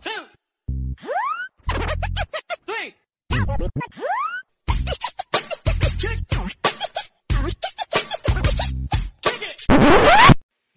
[0.00, 0.24] Two,
[2.66, 2.94] three.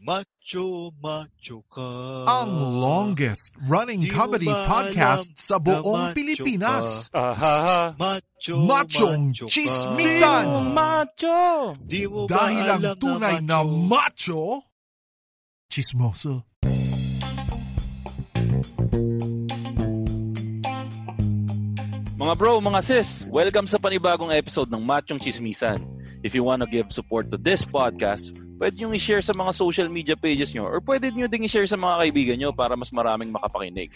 [0.02, 1.85] Macho, macho ka.
[2.25, 7.05] ang longest running Di comedy podcast alam sa na buong macho Pilipinas.
[7.13, 7.94] Ahaha.
[8.02, 9.52] Macho, Machong macho ka.
[9.53, 10.73] chismisan.
[10.73, 11.77] Macho!
[11.85, 14.66] Di mo ba Dahil ang alam tunay na macho,
[15.69, 16.49] chismoso.
[22.22, 25.81] Mga bro, mga sis, welcome sa panibagong episode ng Machong Chismisan.
[26.22, 28.30] If you wanna give support to this podcast,
[28.61, 31.81] pwede nyo i-share sa mga social media pages nyo or pwede nyo ding i-share sa
[31.81, 33.89] mga kaibigan nyo para mas maraming makapakinig.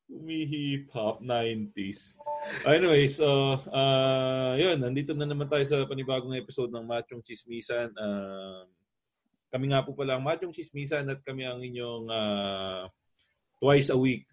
[0.07, 2.15] Umi-hip hop 90s.
[2.63, 7.91] Anyways, uh, uh, yun, nandito na naman tayo sa panibagong episode ng Machong Chismisan.
[7.99, 8.63] Uh,
[9.51, 12.87] kami nga po pala ang Machong Chismisan at kami ang inyong uh,
[13.61, 14.25] twice a week.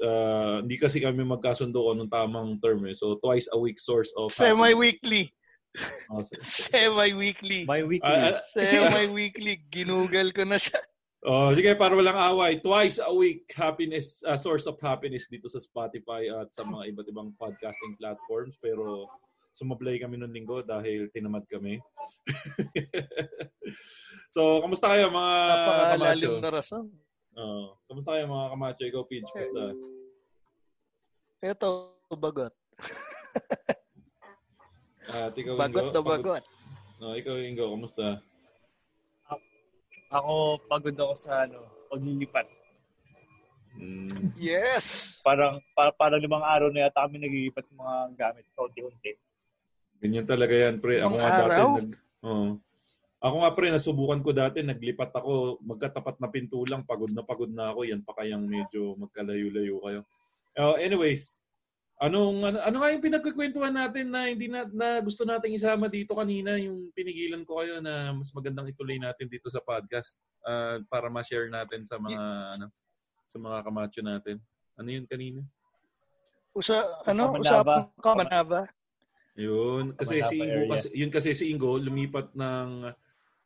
[0.00, 2.96] Uh, hindi kasi kami magkasundo anong tamang term eh.
[2.96, 4.32] So, twice a week source of...
[4.32, 5.32] Semi-weekly.
[6.12, 7.64] Uh, s- Semi-weekly.
[7.64, 8.04] My weekly.
[8.04, 9.64] Ah, ah, Semi-weekly.
[9.72, 10.78] Ginugal ko na siya.
[11.22, 12.58] Oh, sige, para walang away.
[12.58, 17.06] Twice a week happiness, uh, source of happiness dito sa Spotify at sa mga iba't
[17.06, 18.58] ibang podcasting platforms.
[18.58, 19.06] Pero
[19.54, 21.78] sumablay kami noong linggo dahil tinamad kami.
[24.34, 25.94] so, kamusta kayo mga kamacho?
[25.94, 26.84] Napakalalim na rason.
[27.32, 28.84] Oh, kamusta kayo mga kamacho?
[28.84, 29.72] Ikaw, Pinch, kamusta?
[31.40, 31.68] Ito,
[32.12, 32.52] bagot.
[35.12, 35.94] At ikaw, Bagot Ingo?
[35.96, 36.44] na bagot.
[37.00, 38.20] Oh, ikaw, Ingo, kamusta?
[40.12, 42.44] Ako, pagod ako sa ano, paglilipat.
[43.80, 45.16] Mm, Yes!
[45.24, 49.16] Parang, pa, parang limang araw na yata kami naglilipat ng mga gamit kaunti-unti.
[50.04, 51.00] ganyan talaga yan, pre.
[51.00, 51.68] Ako nga dati, araw?
[51.80, 51.90] nag,
[52.28, 52.60] oh.
[53.22, 57.46] Ako nga, pre, nasubukan ko dati, naglipat ako, magkatapat na pinto lang, pagod na pagod
[57.54, 60.00] na ako, yan pa kayang medyo magkalayo-layo kayo.
[60.58, 61.38] Uh, anyways,
[62.02, 66.18] anong, ano, ano nga yung pinagkukwentuhan natin na hindi na, na gusto nating isama dito
[66.18, 71.06] kanina, yung pinigilan ko kayo na mas magandang ituloy natin dito sa podcast uh, para
[71.06, 72.22] ma-share natin sa mga,
[72.58, 72.66] ano,
[73.30, 74.36] sa mga kamacho natin.
[74.74, 75.46] Ano yun kanina?
[76.58, 77.38] Usa, ano?
[77.38, 77.86] Kamanaba.
[77.86, 78.60] Usapang kamanaba.
[79.38, 80.68] Yun, kasi Kamanapa si Ingo area.
[80.74, 82.68] kasi yun kasi si Ingo lumipat ng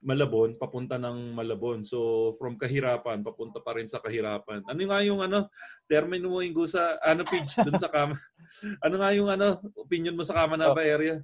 [0.07, 1.83] Malabon, papunta ng Malabon.
[1.83, 4.63] So, from kahirapan, papunta pa rin sa kahirapan.
[4.71, 5.51] Ano nga yung ano,
[5.91, 8.15] termino mo yung sa, ano page, dun sa kama?
[8.87, 11.19] ano nga yung ano, opinion mo sa Kamanaba area?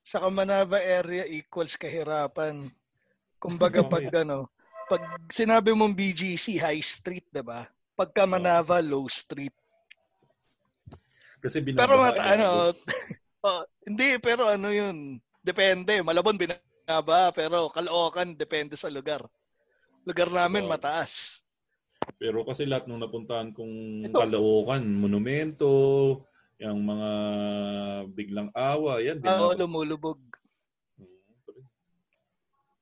[0.00, 2.72] Sa Kamanaba area equals kahirapan.
[3.36, 4.48] Kumbaga pag ano,
[4.88, 7.68] pag sinabi mong BGC High Street, 'di ba?
[7.92, 9.52] Pag Kamanava Low Street.
[11.42, 12.08] Kasi Pero binabaha.
[12.08, 12.48] mat, ano,
[13.50, 16.00] oh, hindi pero ano 'yun, depende.
[16.00, 16.38] Malabon
[16.86, 19.26] binaba pero Caloocan depende sa lugar.
[20.06, 20.70] Lugar namin Oo.
[20.70, 21.42] mataas.
[22.14, 24.22] Pero kasi lahat nung napuntahan kong Ito.
[24.22, 25.74] Caloocan, monumento,
[26.62, 27.10] yung mga
[28.14, 29.18] biglang awa, yan.
[29.18, 29.58] Oo, binabaha.
[29.58, 30.22] lumulubog.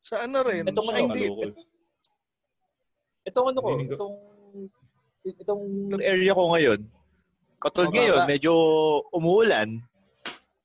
[0.05, 0.69] Sa ano rin?
[0.69, 1.25] Itong ano, hindi.
[3.25, 4.17] Itong ano ko, itong
[5.25, 5.65] itong
[6.05, 6.81] area ko ngayon.
[7.57, 8.53] Katulad ngayon, medyo
[9.17, 9.81] umuulan.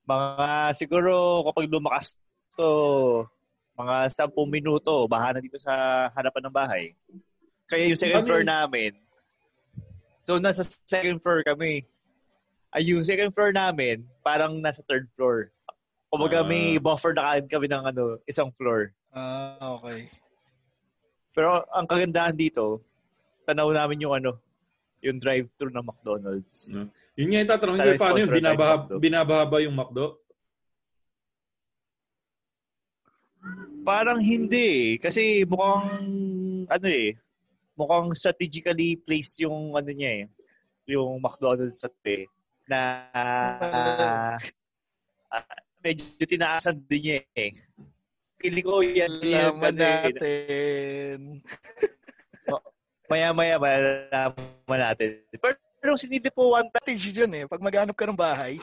[0.03, 2.19] Mga siguro kapag lumakas
[2.59, 2.71] to
[3.79, 5.71] mga 10 minuto, baha na dito sa
[6.11, 6.83] harapan ng bahay.
[7.63, 8.51] Kaya yung second Ano floor yun?
[8.51, 8.91] namin.
[10.27, 11.87] So nasa second floor kami.
[12.69, 15.47] Ay yung second floor namin, parang nasa third floor.
[16.11, 16.81] Kumbaga may Ah.
[16.83, 18.91] buffer na kaagad kami ng ano, isang floor.
[19.09, 20.11] Ah, okay.
[21.31, 22.83] Pero ang kagandahan dito,
[23.47, 24.37] tanaw namin yung ano,
[24.99, 26.75] yung drive-thru ng McDonald's.
[26.75, 26.91] No.
[27.15, 28.27] Yun nga yung tatanong Sana ko, paano yun?
[28.27, 28.95] sponsor tayo Binabaha, ng McDo.
[28.99, 30.05] binabaha ba yung McDo?
[33.83, 34.87] Parang hindi eh.
[35.01, 36.03] Kasi mukhang,
[36.67, 37.15] ano eh,
[37.79, 40.25] mukhang strategically placed yung ano niya eh,
[40.89, 42.27] yung McDonald's at eh,
[42.67, 42.81] na
[45.33, 45.45] ah,
[45.79, 47.55] medyo tinaasan din niya eh.
[48.39, 51.17] Feeling ko yan Laman ano eh, natin.
[53.09, 55.19] maya-maya malalaman natin.
[55.33, 57.43] Pero, pero sinidi po one time, Strategy dyan eh.
[57.49, 58.61] Pag maghanap ka ng bahay,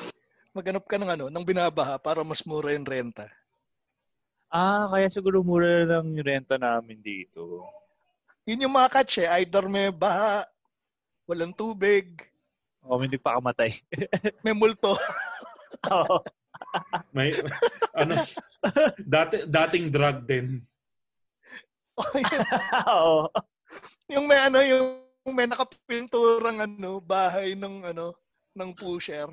[0.55, 3.29] maghanap ka ng ano, ng binabaha para mas mura yung renta.
[4.51, 7.67] Ah, kaya siguro mura lang yung renta namin dito.
[8.47, 9.29] Yun yung mga catch eh.
[9.43, 10.47] Either may baha,
[11.27, 12.23] walang tubig,
[12.87, 13.75] O, hindi pa kamatay.
[14.47, 14.95] may multo.
[15.91, 16.23] Oo.
[17.11, 17.35] May,
[17.99, 18.15] ano,
[19.03, 20.63] dati, dating drug din.
[22.95, 23.27] Oo.
[24.07, 25.03] yung may ano, yung
[25.35, 28.15] may nakapinturang ano, bahay ng ano,
[28.55, 29.27] ng pusher.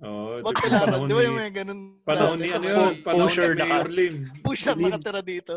[0.00, 1.80] Oh, Wag di ba kailangan, panahon di ba ni, yung may ganun?
[2.08, 2.94] panahon ni ano yun?
[3.04, 4.14] Panahon Pusher ni Mayor Lim.
[4.40, 5.54] Pusher nakatira dito.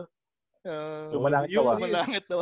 [0.67, 1.79] Uh, Sumalangit yung, ka ba?
[1.79, 2.39] Sumalangit daw.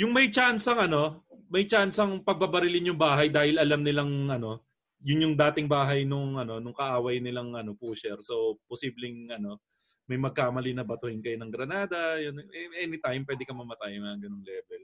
[0.00, 4.62] yung may chance ang ano, may chance ang pagbabarilin yung bahay dahil alam nilang ano,
[5.02, 8.22] yun yung dating bahay nung ano, nung kaaway nilang ano pusher.
[8.22, 9.58] So posibleng ano,
[10.06, 14.46] may magkamali na batuhin kayo ng granada, yun, eh, anytime pwede ka mamatay mga ganung
[14.46, 14.82] level.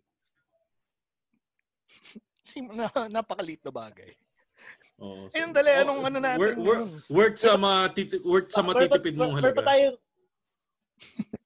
[2.43, 2.91] Sim, na,
[3.23, 4.11] napakaliit na bagay.
[5.03, 6.89] Oh, Ayun, dali, anong ano natin worth, ngayon?
[7.11, 9.71] worth sa matiti, worth sa matitipid mong Meron pa halaga.
[9.75, 9.87] tayo,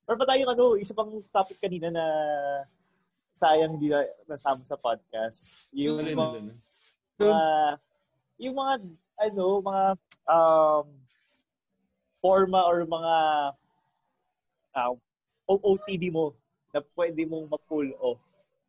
[0.04, 2.04] meron pa tayong ano, isa pang topic kanina na
[3.32, 5.68] sayang di na nasama sa podcast.
[5.72, 6.46] Yung Alin, mga, alin?
[8.36, 8.74] yung mga,
[9.24, 9.84] ano, mga
[10.28, 10.86] um,
[12.20, 13.14] forma or mga
[14.76, 14.92] uh,
[15.48, 16.36] OOTD mo
[16.74, 18.20] na pwede mong ma-pull off.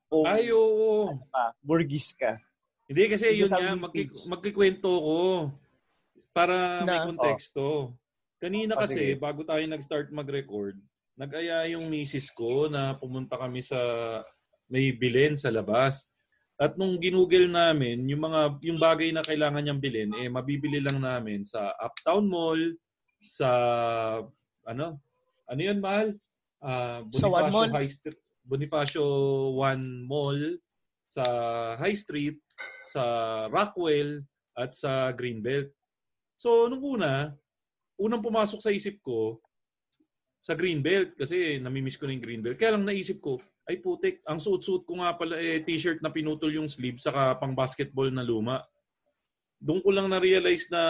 [0.07, 1.11] Kung Ay, oo.
[1.11, 2.39] ano ka, burgis ka.
[2.87, 5.19] Hindi kasi yun nga, magki- magkikwento ko
[6.31, 7.05] para may Na?
[7.05, 7.91] konteksto.
[8.39, 9.19] Kanina Oh, kasi, sige.
[9.19, 10.79] bago tayo nag-start mag-record,
[11.19, 13.75] nag-aya yung misis ko na pumunta kami sa
[14.71, 16.07] may bilin sa labas.
[16.57, 20.97] At nung ginugel namin, yung mga yung bagay na kailangan niyang bilhin, eh mabibili lang
[20.97, 22.61] namin sa Uptown Mall,
[23.19, 23.49] sa
[24.63, 25.01] ano?
[25.45, 26.13] Ano 'yun, mahal?
[26.57, 27.69] Ah, One Bonifacio Mall?
[27.73, 29.05] High Street, Bonifacio
[29.53, 30.41] One Mall
[31.05, 31.23] sa
[31.77, 32.37] High Street,
[32.87, 33.03] sa
[33.51, 34.23] Rockwell
[34.57, 35.69] at sa Greenbelt.
[36.37, 37.33] So nung una,
[37.97, 39.41] unang pumasok sa isip ko
[40.41, 42.55] sa Greenbelt kasi namimiss ko na yung Greenbelt.
[42.55, 46.55] Kaya lang naisip ko, ay putik, ang suot-suot ko nga pala eh t-shirt na pinutol
[46.55, 48.63] yung sleeve saka pang basketball na luma.
[49.59, 50.81] Doon ko lang na-realize na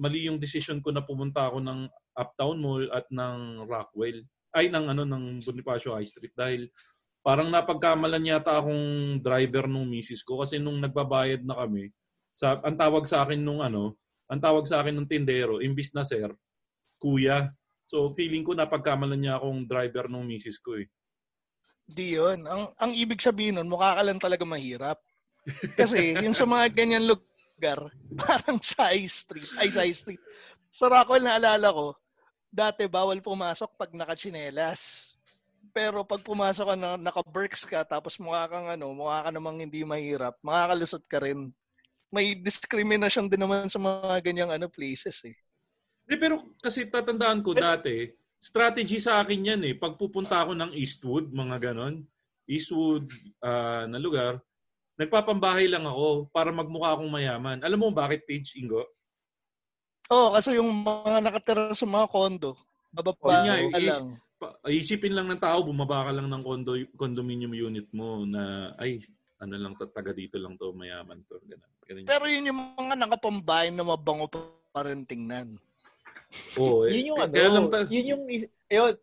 [0.00, 1.80] mali yung decision ko na pumunta ako ng
[2.16, 4.24] Uptown Mall at ng Rockwell.
[4.56, 6.72] Ay, ng ano, ng Bonifacio High Street dahil
[7.26, 11.90] parang napagkamalan yata akong driver nung misis ko kasi nung nagbabayad na kami,
[12.38, 13.98] sa, ang tawag sa akin nung ano,
[14.30, 16.30] ang tawag sa akin ng tindero, imbis na sir,
[17.02, 17.50] kuya.
[17.90, 20.86] So feeling ko napagkamalan niya akong driver nung misis ko eh.
[21.82, 22.46] Di yun.
[22.46, 24.98] Ang, ang ibig sabihin nun, mukha ka lang talaga mahirap.
[25.74, 27.90] Kasi yung sa mga ganyan lugar,
[28.22, 30.22] parang side street, ay side street.
[30.78, 31.94] Sa Rockwell, naalala ko,
[32.54, 35.14] dati bawal pumasok pag nakachinelas.
[35.76, 39.84] Pero pag pumasok ka na, naka-berks ka, tapos mukha kang ano, mukha ka namang hindi
[39.84, 41.52] mahirap, makakalusot ka rin.
[42.08, 45.36] May discrimination din naman sa mga ganyang ano places eh.
[46.08, 48.08] Hindi, pero kasi tatandaan ko dati,
[48.40, 49.76] strategy sa akin yan eh.
[49.76, 52.08] Pag pupunta ako ng Eastwood, mga ganon,
[52.48, 53.12] Eastwood
[53.44, 54.40] ah, na lugar,
[54.96, 57.60] nagpapambahay lang ako para magmukha akong mayaman.
[57.60, 58.80] Alam mo bakit, Page Ingo?
[60.08, 62.56] Oo, kasi yung mga nakatira sa mga kondo,
[62.88, 64.24] bababa Yun nga, is- lang.
[64.36, 69.00] Pa- isipin lang ng tao, bumaba ka lang ng condo, condominium unit mo na, ay,
[69.40, 71.40] ano lang, taga dito lang to, mayaman to.
[71.48, 71.70] Ganun.
[71.88, 72.04] Ganun.
[72.04, 74.40] Pero yun yung mga nakapambahay na mabango pa,
[74.76, 75.56] pa rin tingnan.
[76.60, 78.94] Oo, eh, Yun yung eh, ano, kaya lang ta- yun yung, yun,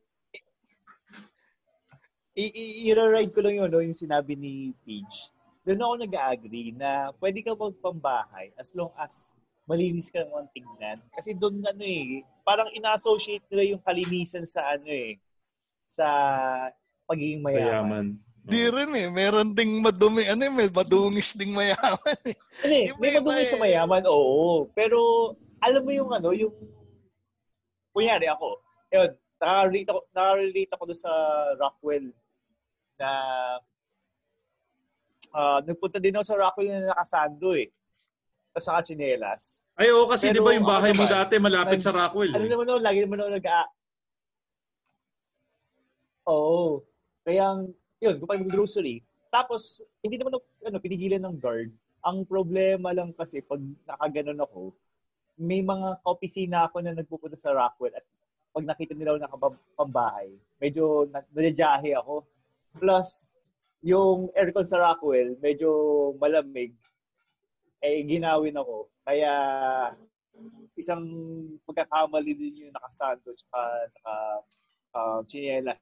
[2.34, 5.34] i- i- i-ride ko lang yun, no, yung sinabi ni Paige.
[5.64, 9.32] Doon ako nag-agree na pwede ka magpambahay as long as
[9.64, 11.00] malinis ka naman tingnan.
[11.16, 15.18] Kasi doon ano eh, parang ina-associate nila yung kalinisan sa ano eh,
[15.88, 16.08] sa
[17.08, 17.72] pagiging sa mayaman.
[17.72, 18.06] yaman.
[18.44, 19.08] Di rin eh.
[19.08, 22.36] Meron ding madumi, ano eh, may madungis ding mayaman eh.
[22.92, 23.50] Iba may iba madumi eh.
[23.50, 24.68] sa mayaman, oo.
[24.76, 25.00] Pero,
[25.64, 26.52] alam mo yung ano, yung,
[27.96, 28.60] kunyari ako,
[28.92, 29.10] yun,
[29.40, 31.14] nakaka-relate ako, nakaka-relate ako doon sa
[31.56, 32.06] Rockwell
[33.00, 33.10] na,
[35.34, 37.72] ah nagpunta din ako sa Rockwell na nakasando eh.
[38.52, 39.63] Tapos saka chinelas.
[39.74, 42.30] Ay, oo, kasi di ba yung bahay mo naman, dati malapit sa Rockwell?
[42.30, 42.52] Ano Eh?
[42.54, 43.48] naman ako, lagi naman ako nag
[46.24, 46.86] Oo.
[47.26, 47.46] Kaya,
[47.98, 49.02] yun, kapag grocery,
[49.34, 51.74] tapos, hindi naman ako, ano, pinigilan ng guard.
[52.06, 53.58] Ang problema lang kasi, pag
[53.90, 54.62] nakaganon ako,
[55.42, 58.06] may mga kaopisina ako na nagpupunta sa Rockwell at
[58.54, 60.30] pag nakita nila ako nakapambahay,
[60.62, 62.22] medyo na- nadadyahe ako.
[62.78, 63.34] Plus,
[63.82, 65.70] yung aircon sa Rockwell, medyo
[66.22, 66.78] malamig.
[67.84, 68.88] Eh, ginawin ako.
[69.04, 69.34] Kaya,
[70.80, 71.04] isang
[71.68, 73.62] pagkakamali din yung nakasando tsaka
[73.94, 74.16] naka
[74.98, 75.80] uh, chinelas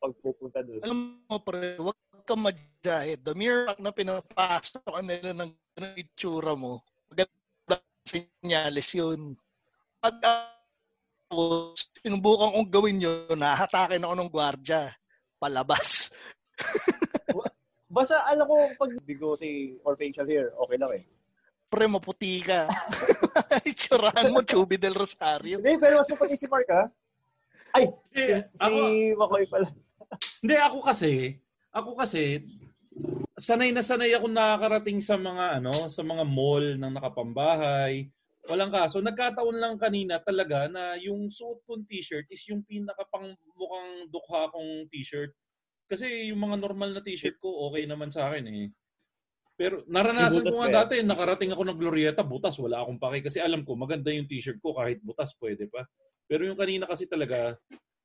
[0.00, 0.82] pag pupunta doon.
[0.82, 3.20] Alam mo pre, huwag kang madjahid.
[3.22, 9.36] The mere fact na pinapasok ka nila ng, ng itsura mo, maganda sinyalis yun.
[10.02, 14.90] Pag ako, sinubukan kong gawin yun, nahatakin ako ng gwardya.
[15.38, 16.10] Palabas.
[17.92, 21.04] Basta alam ko pag bigote or facial hair, okay lang eh.
[21.72, 22.68] Pre, maputi ka.
[23.72, 25.56] Itsurahan mo, Chubby del Rosario.
[25.56, 26.84] Hindi, pero mas maputi si Mark ha?
[27.72, 29.68] Ay, si, Eh, si ako- Makoy pala.
[30.44, 31.12] Hindi, ako kasi,
[31.72, 32.44] ako kasi,
[33.40, 38.04] sanay na sanay ako nakakarating sa mga ano, sa mga mall ng nakapambahay.
[38.52, 39.00] Walang kaso.
[39.00, 44.92] Nagkataon lang kanina talaga na yung suot kong t-shirt is yung pinakapang mukhang dukha kong
[44.92, 45.32] t-shirt.
[45.88, 48.68] Kasi yung mga normal na t-shirt ko, okay naman sa akin eh.
[49.62, 53.30] Pero naranasan ko nga dati, nakarating ako ng Glorieta, butas, wala akong pake.
[53.30, 55.86] Kasi alam ko, maganda yung t-shirt ko kahit butas, pwede pa.
[56.26, 57.54] Pero yung kanina kasi talaga,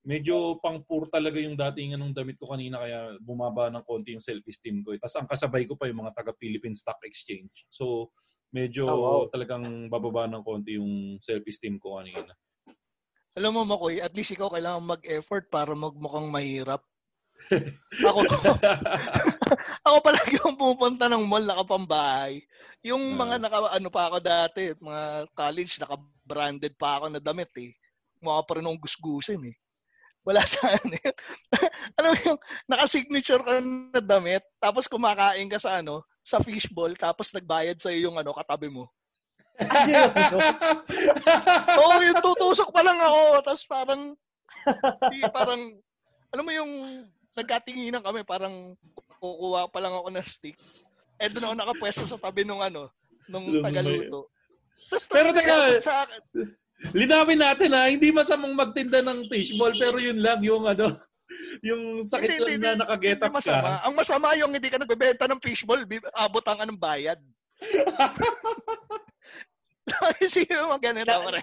[0.05, 4.21] medyo pang poor talaga yung dating anong damit ko kanina kaya bumaba ng konti yung
[4.21, 4.93] self-esteem ko.
[5.01, 7.65] Tapos ang kasabay ko pa yung mga taga-Philippine Stock Exchange.
[7.73, 8.13] So,
[8.53, 9.21] medyo Oh, wow.
[9.33, 12.37] talagang bababa ng konti yung self-esteem ko kanina.
[13.33, 16.85] Alam mo, Makoy, at least ikaw kailangan mag-effort para magmukhang mahirap.
[18.03, 18.19] Ako,
[19.87, 22.43] ako palagi yung pupunta ng mall nakapambahay.
[22.83, 23.17] Yung Ah.
[23.25, 25.03] mga naka, ano pa ako dati, mga
[25.33, 27.71] college, naka-branded pa ako na damit eh.
[28.19, 29.55] Mukha pa rin akong gusgusin eh.
[30.27, 30.95] Wala sa ano
[31.95, 37.79] ano yung naka-signature ka na damit, tapos kumakain ka sa ano, sa fishball, tapos nagbayad
[37.79, 38.87] sa yung ano, katabi mo.
[39.57, 40.37] Ah, seryoso?
[41.81, 44.01] Oo, yung tutusok pa lang ako, tapos parang,
[45.33, 45.61] parang,
[46.29, 46.71] alam mo yung
[47.35, 48.77] nagkatinginan kami, parang
[49.19, 50.57] kukuha pa lang ako ng stick.
[51.17, 52.93] Eh, doon ako nakapwesto sa tabi nung ano,
[53.25, 54.29] nung tagaluto.
[54.87, 56.21] Tapos Pero talaga teka, sa akin.
[56.93, 60.93] Linawin natin ha, hindi masamang magtinda ng fishball pero yun lang yung ano,
[61.65, 63.65] yung sakit lang na nakaget up hindi masama.
[63.65, 63.73] ka.
[63.89, 65.81] Ang masama yung hindi ka nagbebenta ng fishball,
[66.13, 67.17] abot ang anong bayad.
[70.35, 71.15] Sino mga ganito?
[71.23, 71.39] pre?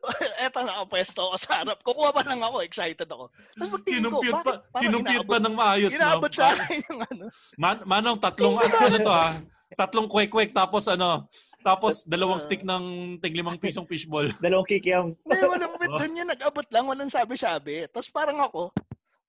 [0.46, 1.78] Eto nakapwesto ako sa harap.
[1.82, 3.30] Kukuha pa lang ako, excited ako.
[3.58, 5.90] Tapos pagtingin ko, pa, bakit parang kinumpute pa ng maayos.
[5.94, 6.36] Inaabot no?
[6.38, 7.24] sa akin yung ano.
[7.58, 9.28] Man, manong tatlong ano to ha.
[9.74, 11.28] Tatlong kwek-kwek tapos ano,
[11.60, 12.44] tapos dalawang Ah.
[12.46, 12.84] stick ng
[13.18, 14.24] tiglimang pisong fishball.
[14.44, 15.12] Dalawang kikiam.
[15.26, 15.98] Hindi, malapit Oh.
[15.98, 16.28] doon yun.
[16.30, 17.84] Nag-abot lang, walang sabi-sabi.
[17.90, 18.70] Tapos parang ako,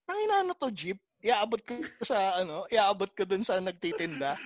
[0.06, 4.38] ang inaano to jeep, iaabot ko sa ano, iaabot ko dun sa nagtitinda.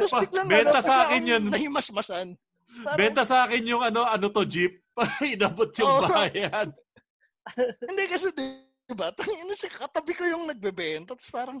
[0.00, 1.42] Tapos biglang benta ano, sa akin yun.
[1.52, 2.34] Nahimasmasan.
[2.80, 4.80] Parang, Benta sa akin yung ano, ano to jeep.
[5.34, 6.08] Inabot yung Oo.
[6.08, 6.72] bayad.
[7.88, 9.12] Hindi kasi, di ba?
[9.12, 11.12] Tangina, si katabi ko yung nagbebenta.
[11.12, 11.58] Tapos parang,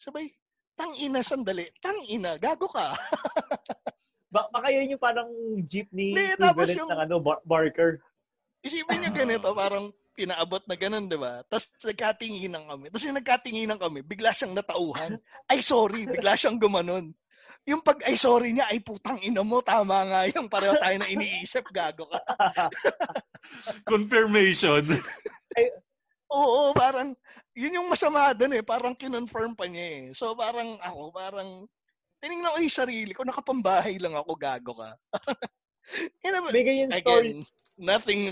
[0.00, 0.34] sabay,
[0.74, 1.70] tangina, sandali.
[1.78, 2.94] Tangina, gago ka.
[4.34, 5.30] Ba- baka yun yung parang
[5.64, 7.96] jeepney Hindi, tapos yung- ng ano, bar- barker.
[8.60, 9.88] Isipin niyo ganito, parang
[10.18, 11.46] pinaabot na ganun, di ba?
[11.46, 12.90] Tapos nagkatinginan kami.
[12.90, 15.16] Tapos yung nagkatinginan kami, bigla siyang natauhan.
[15.46, 17.14] Ay, sorry, bigla siyang gumanon.
[17.68, 21.12] Yung pag ay sorry niya, ay putang ina mo, tama nga yung pareho tayo na
[21.12, 22.20] iniisip, gago ka.
[23.92, 24.88] Confirmation.
[26.32, 27.12] Oo, parang,
[27.52, 28.64] yun yung masama doon eh.
[28.64, 30.02] Parang kinonfirm pa niya eh.
[30.16, 31.68] So parang ako, parang,
[32.24, 34.96] tinignan ko yung sarili ko, nakapambahay lang ako, gago ka.
[36.24, 37.00] you know, May ganyan story.
[37.04, 37.28] again,
[37.76, 38.22] nothing,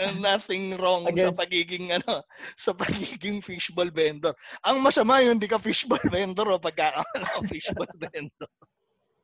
[0.00, 2.24] uh, nothing wrong Against- sa pagiging, ano,
[2.56, 4.32] sa pagiging fishball vendor.
[4.64, 8.52] Ang masama yun, hindi ka fishball vendor o pagkakamala ka fishball vendor.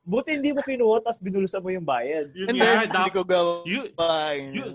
[0.09, 2.33] Buti hindi mo kinuha tapos binulusan mo yung bayad.
[2.33, 3.61] Yun nga, hindi dap- ko gawin.
[4.49, 4.73] yun,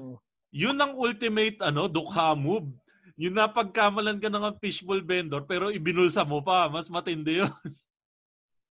[0.54, 2.70] Yun, ang ultimate ano, dukha move.
[3.18, 6.70] Yun na pagkamalan ka ng fishbowl vendor pero ibinulsa mo pa.
[6.70, 7.50] Mas matindi yun.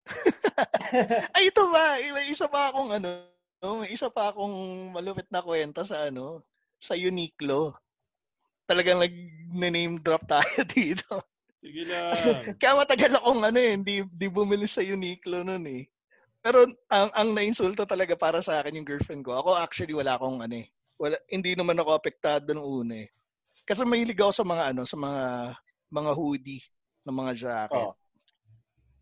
[1.36, 2.00] Ay, ito ba?
[2.00, 3.28] May isa pa akong ano,
[3.84, 4.56] may isa pa akong
[4.96, 6.44] malupit na kwenta sa ano,
[6.80, 7.76] sa Uniqlo.
[8.64, 11.20] Talagang nag-name drop tayo dito.
[11.60, 12.56] Sige lang.
[12.60, 15.84] Kaya matagal akong ano eh, hindi, hindi bumili sa Uniqlo noon eh.
[16.44, 19.40] Pero ang ang nainsulto talaga para sa akin yung girlfriend ko.
[19.40, 20.68] Ako actually wala akong ano eh.
[21.00, 23.10] Wala, hindi naman ako apektado nung una eh.
[23.64, 25.24] Kasi mahilig ako sa mga ano, sa mga
[25.88, 26.64] mga hoodie,
[27.08, 27.80] ng mga jacket.
[27.80, 27.96] Oh.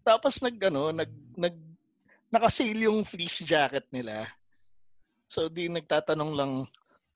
[0.06, 1.56] Tapos nag ano, nag nag
[2.30, 4.30] naka-sale yung fleece jacket nila.
[5.26, 6.52] So di nagtatanong lang,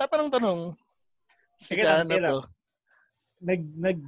[0.01, 0.73] tatanong-tanong
[1.61, 2.43] si Sige lang, to.
[3.45, 3.99] Nag, nag,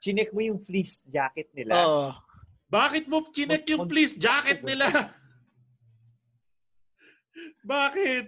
[0.00, 1.76] chinek mo yung fleece jacket nila.
[1.86, 2.08] Oo.
[2.72, 4.88] Bakit mo chinek yung please jacket nila?
[7.64, 8.24] Bakit?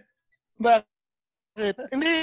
[0.59, 1.75] Bakit?
[1.93, 2.15] Hindi.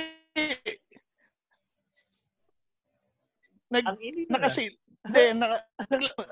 [3.72, 4.36] Nag, Ang init na.
[4.38, 4.76] naka-sale.
[5.02, 5.58] Hindi, naka,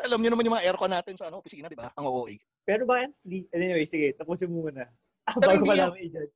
[0.05, 1.89] alam niyo naman yung mga aircon natin sa ano, opisina, di ba?
[1.95, 2.35] Ang OOA.
[2.67, 3.11] Pero ba yan?
[3.55, 4.13] Anyway, sige.
[4.13, 4.85] Tapusin mo muna.
[5.39, 6.33] Pero Bago pa namin i-judge.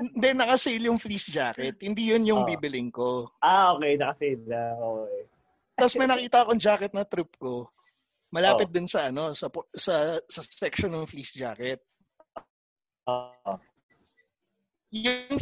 [0.00, 1.76] Hindi, naka-sale yung fleece jacket.
[1.84, 2.48] Hindi yun yung Oo.
[2.48, 3.28] bibiling ko.
[3.44, 4.00] Ah, okay.
[4.00, 4.72] Nakasave na.
[4.80, 5.20] Okay.
[5.76, 7.68] Tapos may nakita akong jacket na trip ko.
[8.32, 8.74] Malapit Oo.
[8.74, 11.84] din sa ano, sa sa sa section ng fleece jacket.
[13.04, 13.60] Ah,
[14.88, 15.36] Yung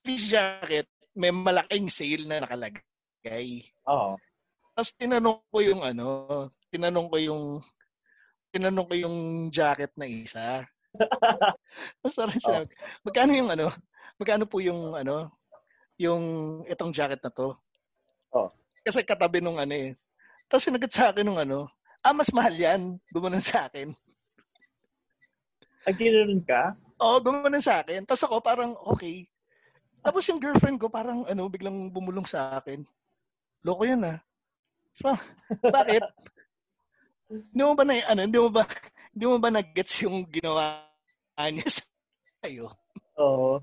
[0.00, 3.68] fleece jacket, may malaking sale na nakalagay.
[3.84, 4.16] Oo.
[4.72, 6.06] Tapos tinanong ko yung ano,
[6.72, 7.44] tinanong ko yung
[8.52, 9.16] tinanong ko yung
[9.52, 10.64] jacket na isa.
[12.00, 12.72] Tapos parang sinabi,
[13.04, 13.66] magkano yung ano,
[14.16, 15.28] magkano po yung ano,
[16.00, 16.24] yung
[16.64, 17.52] itong jacket na to?
[18.32, 18.48] Oh.
[18.80, 19.92] Kasi katabi nung ano eh.
[20.48, 21.68] Tapos sinagot sa akin nung ano,
[22.00, 22.96] ah, mas mahal yan.
[23.12, 23.92] Gumanon sa akin.
[25.86, 26.85] Ang ka?
[26.96, 28.04] Oo, gumanon sa akin.
[28.08, 29.28] Tapos ako parang, okay.
[30.00, 32.84] Tapos yung girlfriend ko parang ano, biglang bumulong sa akin.
[33.66, 34.18] Loko yan ah.
[34.96, 35.12] So,
[35.60, 36.00] bakit?
[37.52, 38.62] Hindi mo ba na, ano, hindi mo ba,
[39.10, 40.78] hindi mo ba nag-gets yung ginawa
[41.50, 42.70] niya sa'yo?
[43.18, 43.58] Oo.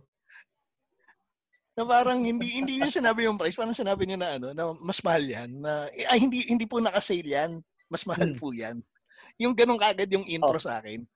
[1.73, 4.99] Na parang hindi hindi niya sinabi yung price, parang sinabi niya na ano, na mas
[4.99, 5.63] mahal yan.
[5.63, 7.63] Na, ay, hindi hindi po naka-sale yan.
[7.87, 8.37] Mas mahal Hmm.
[8.37, 8.83] po yan.
[9.39, 10.61] Yung ganun kagad yung intro Oh.
[10.61, 11.07] sa akin.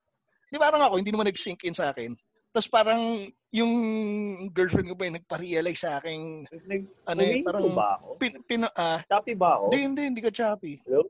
[0.47, 2.15] Di parang ako, hindi naman nag-sink in sa akin.
[2.55, 3.73] Tapos parang yung
[4.49, 8.07] girlfriend ko ba yung nagpa-realize sa akin, Nag, Ano eh, parang- ba ako?
[8.17, 9.63] pin, pin, ah, Choppy ba ako?
[9.69, 10.79] hindi, hindi, hindi ka choppy.
[10.87, 11.03] Hello?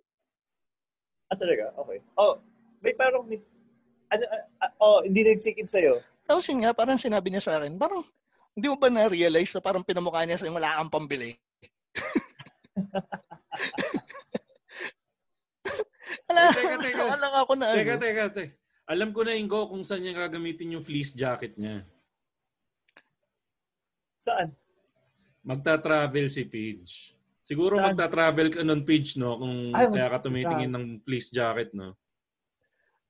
[1.30, 1.72] Ah, talaga?
[1.78, 2.00] Okay.
[2.18, 2.42] Oh,
[2.82, 3.38] may parang, may,
[4.10, 4.24] ano,
[4.60, 6.02] ah, oh, hindi nag-sink sa'yo.
[6.28, 8.02] Tapos yun nga, parang sinabi niya sa akin, parang,
[8.58, 11.38] hindi mo ba na-realize na parang pinamukha niya sa wala kang pambili?
[16.28, 17.04] Wala, Teka, teka.
[17.08, 17.78] wala ako na ano.
[17.80, 18.56] Teka, teka, teka.
[18.88, 21.84] Alam ko na, Ingo, kung saan niya gagamitin yung fleece jacket niya.
[24.16, 24.56] Saan?
[25.44, 27.12] Magta-travel si Paige.
[27.44, 27.92] Siguro Saan?
[27.92, 29.36] magta-travel ka nun, Paige, no?
[29.44, 32.00] Kung Ay, kaya ka tumitingin ng fleece jacket, no?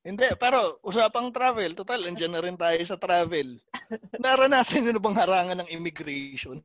[0.02, 3.62] Hindi, pero usapang travel, total, andyan na rin tayo sa travel.
[4.24, 6.58] Naranasan niyo na bang harangan ng immigration?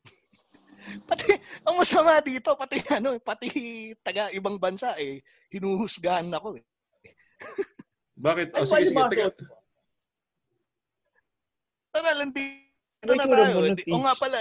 [1.09, 1.37] pati,
[1.69, 3.51] ang masama dito, pati ano, pati
[4.01, 5.21] taga ibang bansa eh,
[5.53, 6.65] hinuhusgahan ako eh.
[8.23, 8.55] Bakit?
[8.55, 9.03] Ay, Oh, sige, sige.
[9.11, 9.27] Teka.
[11.93, 12.45] Total, hindi
[13.03, 13.57] Ano na tayo.
[13.91, 14.39] O nga pala,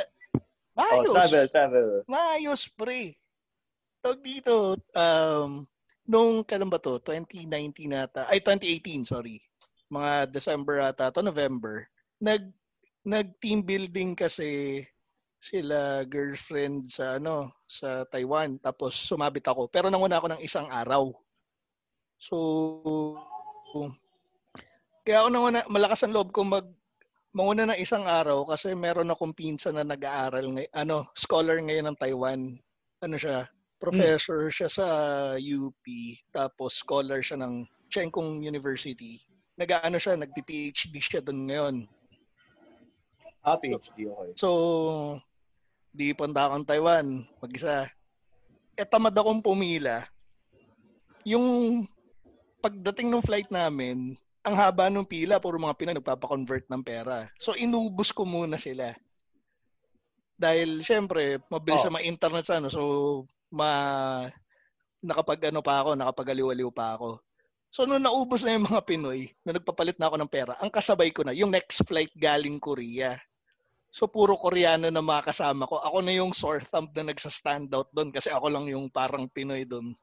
[0.72, 1.15] Oh, maayos.
[1.17, 1.88] travel, travel.
[2.06, 3.17] Maayos, pre.
[4.00, 5.65] Tawag dito, um,
[6.06, 7.02] nung kailan ba to?
[7.02, 8.30] 2019 nata.
[8.30, 9.41] Ay, 2018, sorry.
[9.91, 11.84] Mga December ata to, November.
[12.22, 12.54] Nag,
[13.04, 14.86] nag-team building kasi
[15.41, 21.10] sila girlfriend sa ano sa Taiwan tapos sumabit ako pero nanguna ako ng isang araw
[22.22, 22.38] so
[25.07, 26.67] kaya ako nanguna malakas ang loob ko mag
[27.31, 31.99] manguna ng isang araw kasi meron akong pinsan na nag-aaral ngay ano scholar ngayon ng
[31.99, 32.60] Taiwan
[33.01, 33.47] ano siya
[33.79, 34.88] professor siya sa
[35.39, 35.86] UP
[36.36, 39.17] tapos scholar siya ng Cheng Kung University
[39.55, 41.75] nag-ano siya nagpi-PhD siya doon ngayon
[43.41, 44.38] Ah, PhD, okay.
[44.38, 45.17] So,
[45.89, 47.89] di punta akong Taiwan, mag-isa.
[48.77, 50.05] E tamad akong pumila.
[51.25, 51.81] Yung
[52.62, 54.13] pagdating ng flight namin,
[54.45, 57.30] ang haba ng pila, puro mga Pinoy nagpapakonvert ng pera.
[57.41, 58.93] So, inubos ko muna sila.
[60.38, 61.89] Dahil, syempre, mabilis Oh.
[61.89, 62.69] sa mga internet sa ano.
[62.69, 62.82] So,
[63.52, 64.26] ma
[65.02, 67.19] nakapag ano pa ako, nakapagaliw-aliw pa ako.
[67.71, 71.10] So nung naubos na yung mga Pinoy, na nagpapalit na ako ng pera, ang kasabay
[71.10, 73.15] ko na, yung next flight galing Korea.
[73.91, 75.80] So puro Koreano na mga kasama ko.
[75.80, 79.63] Ako na yung sore thumb na nagsa-stand out doon kasi ako lang yung parang Pinoy
[79.67, 79.95] doon.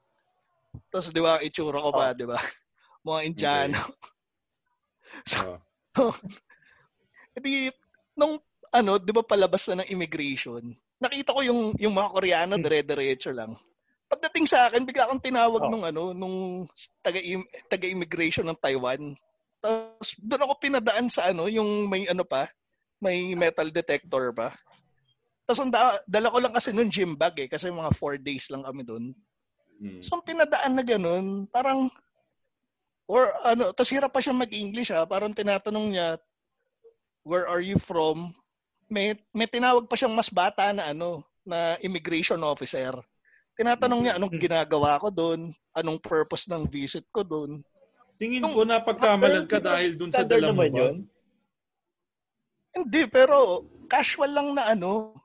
[0.89, 2.17] Tapos di ba, itsura ko pa, Oh.
[2.17, 2.37] di ba?
[3.07, 3.79] Mga Indiano.
[5.33, 5.57] Ah.
[7.33, 7.73] Hindi,
[8.13, 8.37] nung
[8.69, 10.61] ano, di ba palabas na ng immigration,
[11.01, 12.61] nakita ko yung, yung mga Koreano, Hmm.
[12.61, 13.57] dire-diretso lang.
[14.05, 15.69] Pagdating sa akin, bigla akong tinawag Oh.
[15.69, 16.65] nung ano, nung
[17.01, 17.17] taga
[17.69, 19.17] taga-immigration ng Taiwan.
[19.59, 22.45] Tapos doon ako pinadaan sa ano, yung may ano pa,
[23.01, 24.53] may metal detector pa.
[25.49, 28.45] Tapos ang da- dala ko lang kasi nung gym bag eh, kasi mga four days
[28.53, 29.09] lang kami doon.
[29.79, 30.03] Mm.
[30.03, 31.87] So ang pinadaan na ganun, parang,
[33.07, 36.19] or ano, tapos hirap pa siya mag-English ha, parang tinatanong niya,
[37.23, 38.35] where are you from?
[38.91, 42.93] May, may tinawag pa siyang mas bata na ano, na immigration officer.
[43.55, 47.59] Tinatanong niya anong ginagawa ko doon, anong purpose ng visit ko doon.
[48.19, 50.79] Tingin ko na pagkamalan ka dahil dun sa Standard dala mo naman ba?
[50.83, 50.97] yun.
[52.75, 55.15] Hindi, pero casual lang na ano,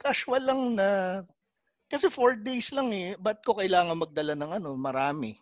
[0.00, 0.88] casual lang na,
[1.94, 5.38] kasi four days lang eh, ba't ko kailangan magdala ng ano, marami.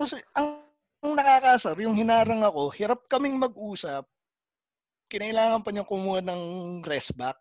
[0.00, 0.64] Kasi ang,
[1.04, 4.08] ang nakakasar, yung hinarang ako, hirap kaming mag-usap,
[5.12, 6.42] kinailangan pa niya kumuha ng
[6.80, 7.36] rest back.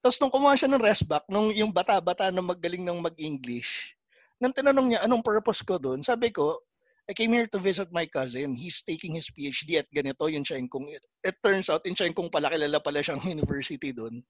[0.00, 3.92] Tapos nung kumuha siya ng rest back, nung yung bata-bata na magaling ng mag-English,
[4.40, 6.64] nang tinanong niya anong purpose ko doon, sabi ko,
[7.04, 8.56] I came here to visit my cousin.
[8.56, 10.88] He's taking his PhD at ganito, yung Chenkong.
[11.20, 14.24] It turns out, yung Chenkong pala, kilala pala siyang university doon.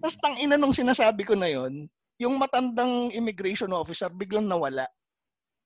[0.00, 4.86] Tapos tang ina nung sinasabi ko na yon, yung matandang immigration officer biglang nawala.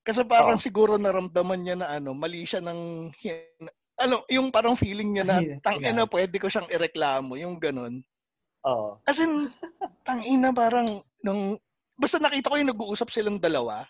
[0.03, 0.63] Kasi parang Oh.
[0.63, 3.11] siguro naramdaman niya na ano, mali siya ng
[3.99, 6.11] ano, yung parang feeling niya na Hin- tang ina hinahal.
[6.11, 7.99] pwede ko siyang ireklamo, yung ganun.
[8.63, 8.99] Oo.
[9.03, 9.51] As in,
[10.03, 11.55] tang ina parang nung
[11.99, 13.83] basta nakita ko yung nag-uusap silang dalawa.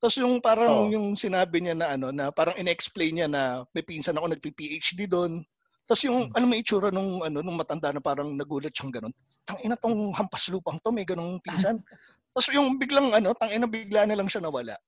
[0.00, 0.90] Tapos yung parang Oo.
[0.90, 3.42] yung sinabi niya na ano na parang in-explain niya na
[3.74, 5.42] may pinsan ako nagpi-PhD doon.
[5.84, 9.14] Tapos yung ano may itsura nung ano nung matanda na parang nagulat siyang ganun.
[9.44, 11.80] Tang ina tong hampas lupang to may ganung pinsan.
[12.32, 14.78] Tapos yung biglang ano, tang ina bigla na lang siya nawala.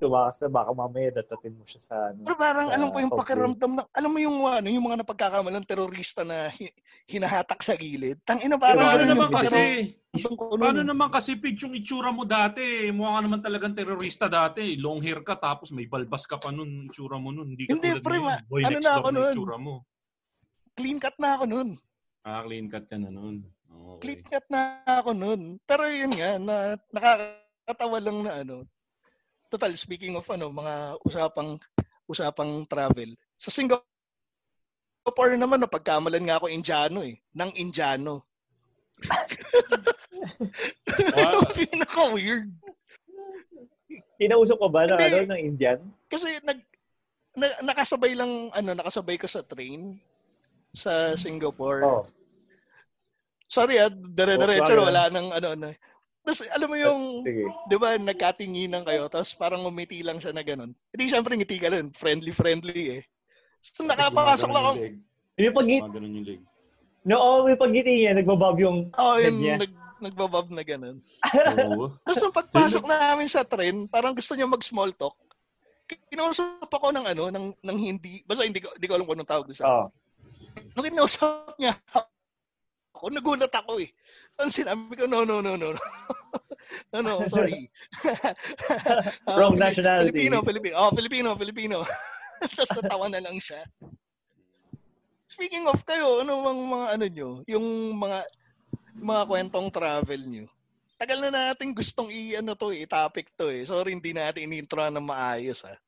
[0.00, 2.24] Tumakas na baka mamaya datatin mo siya sa ano.
[2.24, 5.66] Pero parang sa alam ko yung pakiramdam na, alam mo yung ano, yung mga napagkakamalang
[5.66, 6.72] terorista na hi-
[7.10, 8.16] hinahatak sa gilid.
[8.24, 9.62] Tang ina parang Paano ganun naman yung kasi,
[10.56, 12.88] paano naman kasi pig yung itsura mo dati?
[12.92, 14.78] Mukha ka naman talagang terorista dati.
[14.80, 16.88] Long hair ka tapos may balbas ka pa nun.
[16.88, 17.52] Itsura mo nun.
[17.52, 18.18] Hindi ka Hindi, pre,
[18.64, 19.36] ano na ako nun?
[20.74, 21.68] clean cut na ako nun.
[22.24, 23.44] Ah, clean cut ka na nun.
[23.68, 24.00] Okay.
[24.00, 25.60] Clean cut na ako nun.
[25.68, 26.56] Pero yun nga, na,
[26.88, 28.56] nakakatawa lang na ano.
[29.52, 31.60] Total, speaking of ano, mga usapang
[32.08, 33.12] usapang travel.
[33.36, 33.84] Sa Singapore
[35.36, 37.20] naman, no, pagkamalan nga ako Indiano eh.
[37.36, 38.24] Nang Indiano.
[40.94, 41.44] Wow.
[41.52, 42.48] Pinaka-weird.
[44.16, 45.04] Kinausap ko ba Hindi.
[45.04, 45.78] ano, ng Indian?
[46.08, 46.62] Kasi nag,
[47.36, 50.00] na- nakasabay lang, ano, nakasabay ko sa train
[50.74, 51.80] sa Singapore.
[51.82, 52.02] Oo.
[53.48, 55.70] Sorry ah, dire-diretso, Oh, wala nang ano, ano.
[56.24, 57.44] Tapos alam mo yung, Sige.
[57.68, 60.72] di ba, nagkatinginan kayo, tapos parang umiti lang siya na ganun.
[60.90, 61.92] Hindi, syempre, ngiti ka rin.
[61.92, 63.02] Friendly-friendly eh.
[63.60, 64.74] So, nakapasok lang ako.
[65.36, 66.40] Yung pag Gumagano yung leg.
[67.04, 69.56] No, oh, may pagngiti niya, nagbabob yung oh, head yung niya.
[69.60, 70.96] nag, nagbabab na ganun.
[71.60, 71.92] Oo.
[72.08, 75.12] Tapos nung pagpasok namin sa train, parang gusto niya mag-small talk.
[76.08, 79.32] Kinausap ako ng ano, ng, ng hindi, basta hindi ko, hindi ko alam kung anong
[79.36, 79.86] tawag sa Oo.
[80.74, 81.78] Nung kinausap niya
[83.04, 83.90] ako, nagulat ako eh.
[84.40, 85.76] Ang sinabi ko, no, no, no, no.
[85.76, 87.68] no, no, sorry.
[89.28, 90.24] Ah, Wrong nationality.
[90.24, 90.74] Filipino, Filipino.
[90.74, 91.76] Oh, Filipino, Filipino.
[92.40, 93.62] Tapos natawa na lang siya.
[95.30, 97.30] Speaking of kayo, ano bang mga ano nyo?
[97.50, 97.66] Yung
[97.98, 98.18] mga
[98.94, 100.46] mga kwentong travel nyo.
[100.94, 103.66] Tagal na natin gustong i-ano to, eh, i-topic to eh.
[103.66, 105.78] Sorry, hindi natin in-intro na maayos ah.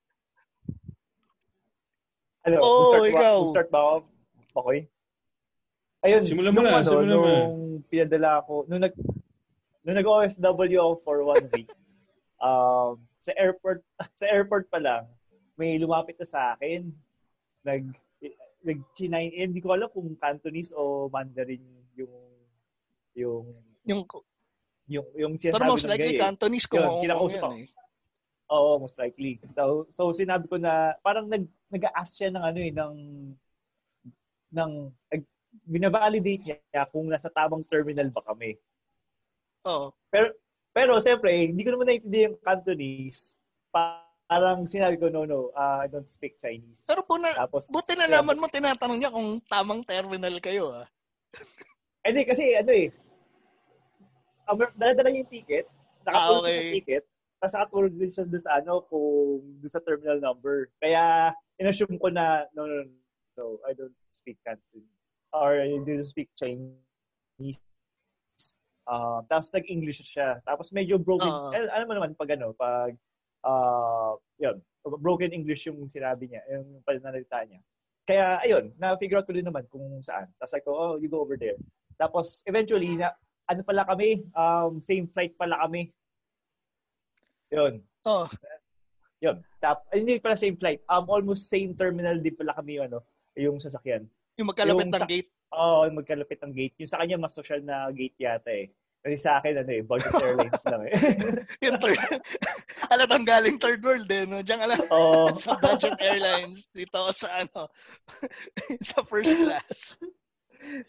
[2.46, 3.38] Ano, Oo, start, ikaw.
[3.42, 3.96] Ba, start ba ako?
[4.56, 4.88] Bakoy?
[6.00, 7.34] Ayun, Simulan mo nung na, ano, simulan mo na.
[7.44, 8.94] nung pinadala ako, nung nag,
[9.82, 11.68] nung nag-OFW ako for one week,
[12.38, 13.84] um, sa airport,
[14.20, 15.04] sa airport pa lang,
[15.56, 16.88] may lumapit na sa akin,
[17.60, 17.84] nag,
[18.62, 21.62] nag Chinese, eh, hindi ko alam kung Cantonese o Mandarin
[21.94, 22.14] yung,
[23.14, 23.44] yung,
[23.86, 24.02] Yung,
[24.86, 26.22] yung, yung pero sinasabi most ng likely guy eh.
[26.22, 27.54] Cantonese kung Yun, kinakausap ako.
[27.56, 27.68] eh.
[28.46, 29.42] Oo, most likely.
[29.54, 32.94] So, so sinabi ko na parang nag nag-ask siya ng ano eh ng
[34.52, 34.72] ng
[35.66, 38.58] binavalidate niya kung nasa tamang terminal ba kami.
[39.66, 39.90] Oo.
[40.12, 40.34] Pero
[40.76, 43.40] pero siyempre, hindi ko naman naiintindihan yung Cantonese.
[43.72, 46.82] Pa- Parang sinabi ko, no, no, uh, I don't speak Chinese.
[46.82, 50.86] Pero po na, Tapos, buti na naman mo tinatanong niya kung tamang terminal kayo ah.
[52.02, 52.90] Eh, di, kasi ano eh,
[54.50, 55.70] um, dala-dala yung ticket,
[56.02, 56.50] Ah, nakatulog okay.
[56.50, 57.02] siya sa ticket,
[57.38, 60.74] tapos nakatulog din siya doon sa ano, kung doon sa terminal number.
[60.82, 61.30] Kaya,
[61.62, 62.98] inassume ko na, no, no, no,
[63.68, 65.20] I don't speak Cantonese.
[65.32, 67.60] Or I don't speak Chinese.
[68.86, 70.40] Uh, tapos nag-English siya.
[70.46, 71.28] Tapos medyo broken.
[71.52, 72.94] Eh, alam mo naman, pag ano, pag,
[73.44, 74.62] uh, yun,
[75.02, 77.60] broken English yung sinabi niya, yung pananalita niya.
[78.06, 80.30] Kaya, ayun, na-figure out ko din naman kung saan.
[80.38, 81.58] Tapos like, oh, you go over there.
[81.98, 83.10] Tapos, eventually, na,
[83.50, 85.90] ano pala kami, um, same flight pala kami.
[87.50, 87.82] Yun.
[88.06, 88.30] Oh,
[89.24, 89.40] Yun.
[89.58, 90.84] Tap, hindi pala same flight.
[90.86, 93.00] Um, almost same terminal din pala kami ano,
[93.36, 94.08] yung sasakyan.
[94.36, 95.30] yung magkalapit Yung ng sa- gate.
[95.56, 96.76] Oo, magkalapit ang gate.
[96.82, 98.68] Yung sa kanya, mas social na gate yata eh.
[99.00, 100.94] Kasi sa akin, ano eh, budget airlines lang eh.
[101.64, 101.94] Yung third,
[102.92, 104.42] alatang galing third world eh, no?
[104.42, 105.30] Diyan alam Oo.
[105.38, 107.70] sa budget airlines dito sa ano
[108.82, 109.94] sa first class.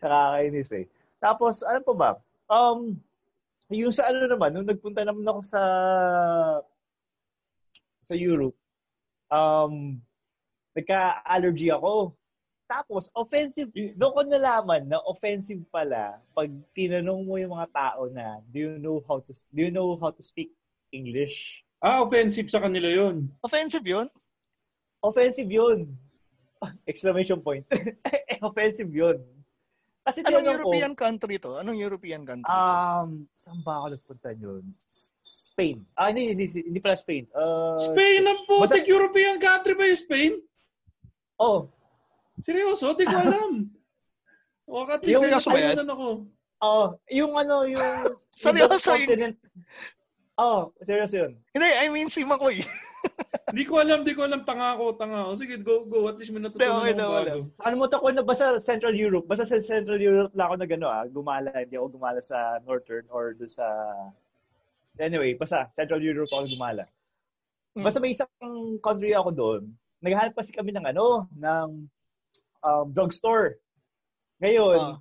[0.01, 0.85] Nakakainis eh.
[1.21, 2.11] Tapos, ano pa ba?
[2.49, 2.97] Um,
[3.69, 5.61] yung sa ano naman, nung nagpunta naman ako sa
[8.01, 8.57] sa Europe,
[9.29, 9.99] um,
[10.73, 12.17] nagka-allergy ako.
[12.67, 18.43] Tapos, offensive, doon ko nalaman na offensive pala pag tinanong mo yung mga tao na,
[18.51, 20.51] do you know how to, do you know how to speak
[20.91, 21.63] English?
[21.79, 23.31] Ah, offensive sa kanila yun.
[23.39, 24.11] Offensive yun?
[24.99, 25.95] Offensive yun.
[26.91, 27.63] Exclamation point.
[28.43, 29.23] offensive yun.
[30.03, 31.51] Kasi Anong tinanong ko, European country to?
[31.59, 32.51] Anong European country?
[32.51, 34.63] Um, saan ba ako nagpunta yun?
[35.23, 35.87] Spain.
[35.95, 37.31] Ah, hindi, hindi, hindi pala Spain.
[37.31, 40.33] Uh, Spain ang putik European country ba yung Spain?
[41.39, 41.71] Oh,
[42.41, 42.93] Seryoso?
[42.93, 43.51] Di ko alam.
[44.67, 45.79] O, at least Yung- seryoso ba yan?
[45.87, 46.07] ako.
[46.59, 47.81] oh, yung ano, yung...
[48.35, 49.37] Seryoso, yung continent.
[50.37, 51.33] Oh, seryoso yun.
[51.49, 52.61] Hindi, I mean si Makoy.
[53.57, 54.43] Di ko alam, di ko alam.
[54.43, 55.31] Tanga ako, tanga ako.
[55.39, 56.11] Sige, go, go.
[56.11, 57.31] At least may natutunan Hindi, okay ako na, wala.
[57.31, 57.43] bago.
[57.63, 59.23] Ano mo ko na basta Central Europe.
[59.25, 61.07] Basta sa Central Europe lang ako na gano ah.
[61.07, 61.49] Gumala.
[61.55, 63.63] Hindi ako gumala sa Northern or do sa...
[64.99, 66.83] Anyway, basta Central Europe ako gumala.
[67.73, 67.87] Hmm.
[67.87, 68.29] Basta may isang
[68.83, 69.61] country ako doon.
[70.03, 71.67] Naghahanap kasi kami ng ano, ng
[72.67, 73.57] um, drugstore.
[74.37, 74.95] Ngayon, Ah.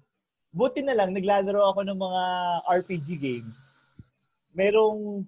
[0.54, 2.22] buti na lang, naglalaro ako ng mga
[2.64, 3.58] RPG games.
[4.54, 5.26] Merong,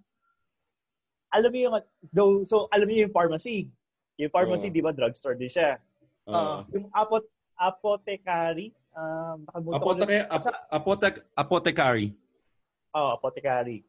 [1.28, 1.74] alam mo yung,
[2.08, 3.68] though, so alam niyo yung pharmacy.
[4.16, 4.74] Yung pharmacy, Oo.
[4.74, 5.76] di ba, drugstore din siya.
[6.24, 6.64] Ah.
[6.72, 7.24] Yung apot,
[7.58, 9.42] apothecary, um,
[9.98, 12.14] na- ap, apotek, apothecary.
[12.94, 13.82] Oh, apothecary.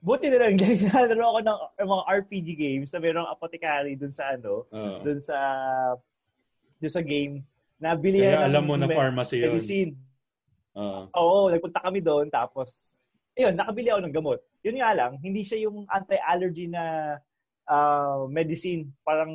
[0.00, 4.32] Buti na lang, naglalaro ako ng ng mga RPG games na merong apothecary dun sa
[4.32, 4.98] ano, Ah.
[5.04, 5.36] dun sa
[6.80, 7.44] dun sa game
[7.80, 9.56] na bili Kaya ng alam mo na pharmacy yun.
[9.56, 9.92] medicine.
[10.76, 11.08] Ah.
[11.16, 13.00] Oo, nagpunta kami doon tapos
[13.34, 14.40] ayun, nakabili ako ng gamot.
[14.60, 17.16] Yun nga lang, hindi siya yung anti-allergy na
[17.64, 19.32] ah, medicine, parang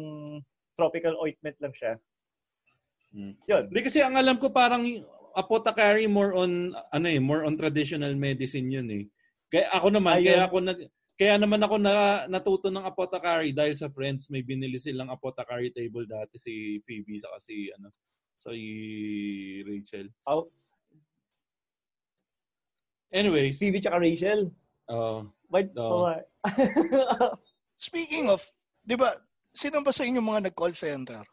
[0.77, 1.93] tropical ointment lang siya.
[3.15, 3.33] Mm.
[3.49, 3.63] Yun.
[3.73, 4.83] Hindi kasi ang alam ko parang
[5.35, 9.03] apothecary more on ano eh, more on traditional medicine yun eh.
[9.49, 10.25] Kaya ako naman, Ayun.
[10.27, 10.79] kaya ako nag
[11.15, 16.03] kaya naman ako na, natuto ng apothecary dahil sa friends may binili silang apothecary table
[16.03, 17.87] dati si Phoebe sa si ano
[18.37, 20.07] si Rachel.
[20.27, 20.45] Oh,
[23.15, 24.51] Anyways, Phoebe tsaka Rachel.
[24.91, 26.11] uh, Wait, Oo.
[26.11, 26.19] oh.
[27.87, 28.43] Speaking of,
[28.83, 29.15] di ba,
[29.55, 31.23] sino ba sa inyo mga nag-call center?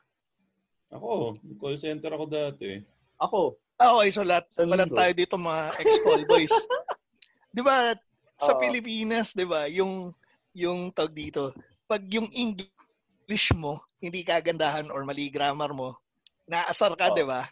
[0.92, 2.84] ako, call center ako dati.
[3.16, 3.56] ako.
[3.80, 6.52] Ah, okay, so lahat, Sa tayo dito mga ex-call boys.
[7.56, 7.96] di ba,
[8.38, 8.60] sa Oo.
[8.60, 10.12] Pilipinas, di ba, yung,
[10.52, 11.50] yung tawag dito,
[11.88, 15.96] pag yung English mo, hindi kagandahan or mali grammar mo,
[16.46, 17.16] naasar ka, Oo.
[17.16, 17.42] di ba?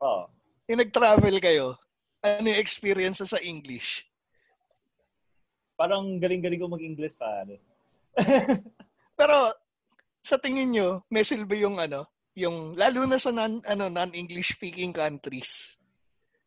[0.00, 0.28] Oh.
[0.68, 1.78] Yung nag-travel kayo,
[2.20, 4.04] ano yung experience sa English?
[5.76, 7.44] Parang galing-galing ko mag-English pa.
[9.18, 9.52] Pero,
[10.24, 14.92] sa tingin nyo, may silbi yung ano, yung, lalo na sa non, ano, non-English speaking
[14.92, 15.76] countries.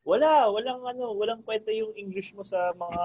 [0.04, 3.04] Wala, walang ano, walang kwenta yung English mo sa mga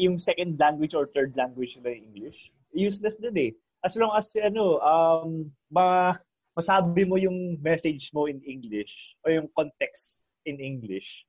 [0.00, 2.52] yung second language or third language na English.
[2.72, 3.52] Useless din eh.
[3.80, 6.16] As long as ano, um, ma
[6.54, 11.24] masabi mo yung message mo in English o yung context in English.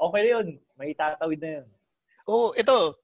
[0.00, 0.48] Okay na yun.
[0.78, 1.68] May tatawid na yun.
[2.24, 2.96] Oh, ito,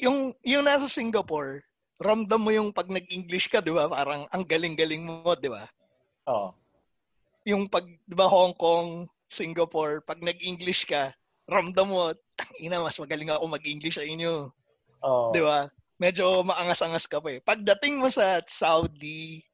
[0.00, 1.62] yung, yung nasa Singapore,
[2.02, 3.86] ramdam mo yung pag nag-English ka, di ba?
[3.86, 5.68] Parang ang galing-galing mo, di ba?
[6.26, 6.50] Oo.
[7.46, 11.14] Yung pag, di ba, Hong Kong, Singapore, pag nag-English ka,
[11.46, 12.10] ramdam mo,
[12.58, 14.50] ina mas magaling ako mag-English sa inyo.
[15.04, 15.30] Oo.
[15.30, 15.68] Di ba?
[16.00, 17.40] Medyo maangas-angas ka pa eh.
[17.44, 19.44] Pagdating mo sa Saudi,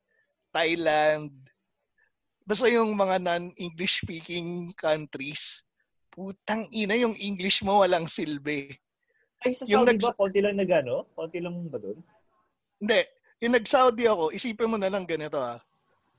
[0.50, 1.30] Thailand,
[2.46, 5.62] basta yung mga non-English speaking countries,
[6.10, 8.74] putang ina yung English mo walang silbi.
[9.40, 11.08] Ay, sa Yung Saudi nag- ba, konti lang nag ano?
[11.16, 11.98] Konti lang ba doon?
[12.82, 13.00] Hindi.
[13.40, 15.56] Yung nag-Saudi ako, isipin mo na lang ganito ah.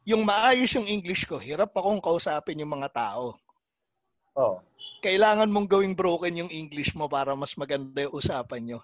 [0.10, 3.38] Yung maayos yung English ko, hirap akong kausapin yung mga tao.
[4.34, 4.58] Oh.
[5.06, 8.80] Kailangan mong gawing broken yung English mo para mas maganda yung usapan nyo.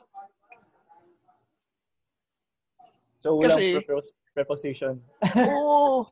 [3.20, 5.02] So, walang Kasi- prepos- preposition.
[5.50, 6.06] Oo.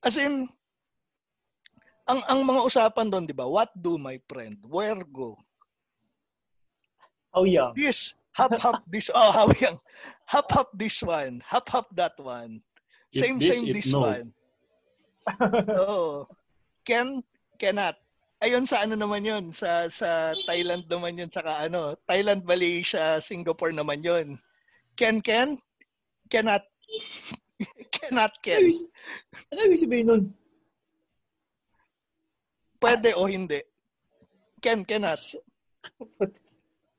[0.00, 0.46] As in,
[2.06, 3.46] ang ang mga usapan doon, di ba?
[3.46, 4.58] What do, my friend?
[4.66, 5.38] Where go?
[7.30, 7.74] How young?
[7.78, 9.10] This, hop, hop, this.
[9.14, 9.78] Oh, how young?
[10.26, 11.42] Hop, hop, this one.
[11.46, 12.62] Hop, hop, that one.
[13.14, 14.06] If Same, this, same, this no.
[14.06, 14.30] one.
[15.78, 16.26] Oo.
[16.86, 17.22] Can,
[17.58, 17.98] cannot.
[18.40, 23.76] Ayun sa ano naman yun, sa sa Thailand naman yun, tsaka ano, Thailand, Malaysia, Singapore
[23.76, 24.40] naman yun.
[24.96, 25.60] Can, can,
[26.30, 26.62] cannot,
[27.94, 28.70] cannot, can.
[29.50, 30.22] ano ibig sabihin nun?
[32.80, 33.60] Pwede o hindi.
[34.64, 35.20] Can, cannot.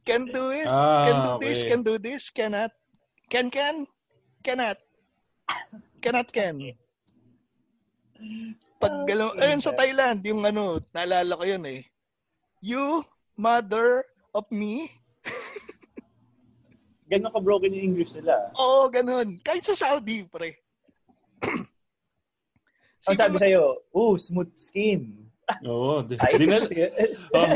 [0.06, 0.70] Can do it.
[0.70, 1.70] Ah, can do this, okay.
[1.70, 2.72] can do this, cannot.
[3.30, 3.88] Can, can,
[4.46, 4.78] cannot.
[6.02, 6.78] Cannot, can.
[8.82, 11.82] Pag galaw, ayun sa Thailand, yung ano, naalala ko yun eh.
[12.62, 13.06] You,
[13.38, 14.90] mother of me.
[17.12, 18.48] Ganun ka-broken yung English nila.
[18.56, 19.36] Oo, ganun.
[19.44, 20.56] Kahit sa Saudi, pre.
[23.10, 25.12] Ang sabi Sino- sa'yo, ooh, smooth skin.
[25.68, 26.06] Oo.
[26.08, 26.16] di-
[27.36, 27.48] Oh.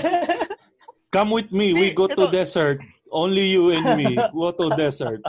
[1.16, 1.72] Come with me.
[1.72, 2.84] We go to desert.
[3.08, 4.20] Only you and me.
[4.36, 5.24] Go to desert.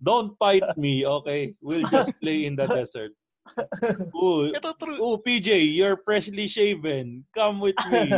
[0.00, 1.52] Don't fight me, okay?
[1.60, 3.12] We'll just play in the desert.
[4.16, 4.96] Ooh, Ito true.
[4.96, 7.28] ooh, PJ, you're freshly shaven.
[7.36, 8.08] Come with me.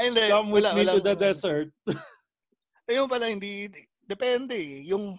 [0.00, 0.24] Ay, hindi.
[0.32, 1.20] Come with Wala, me wala, to the wala.
[1.28, 1.68] desert.
[2.88, 4.86] Ayun pala, hindi, di- depende eh.
[4.88, 5.18] Yung,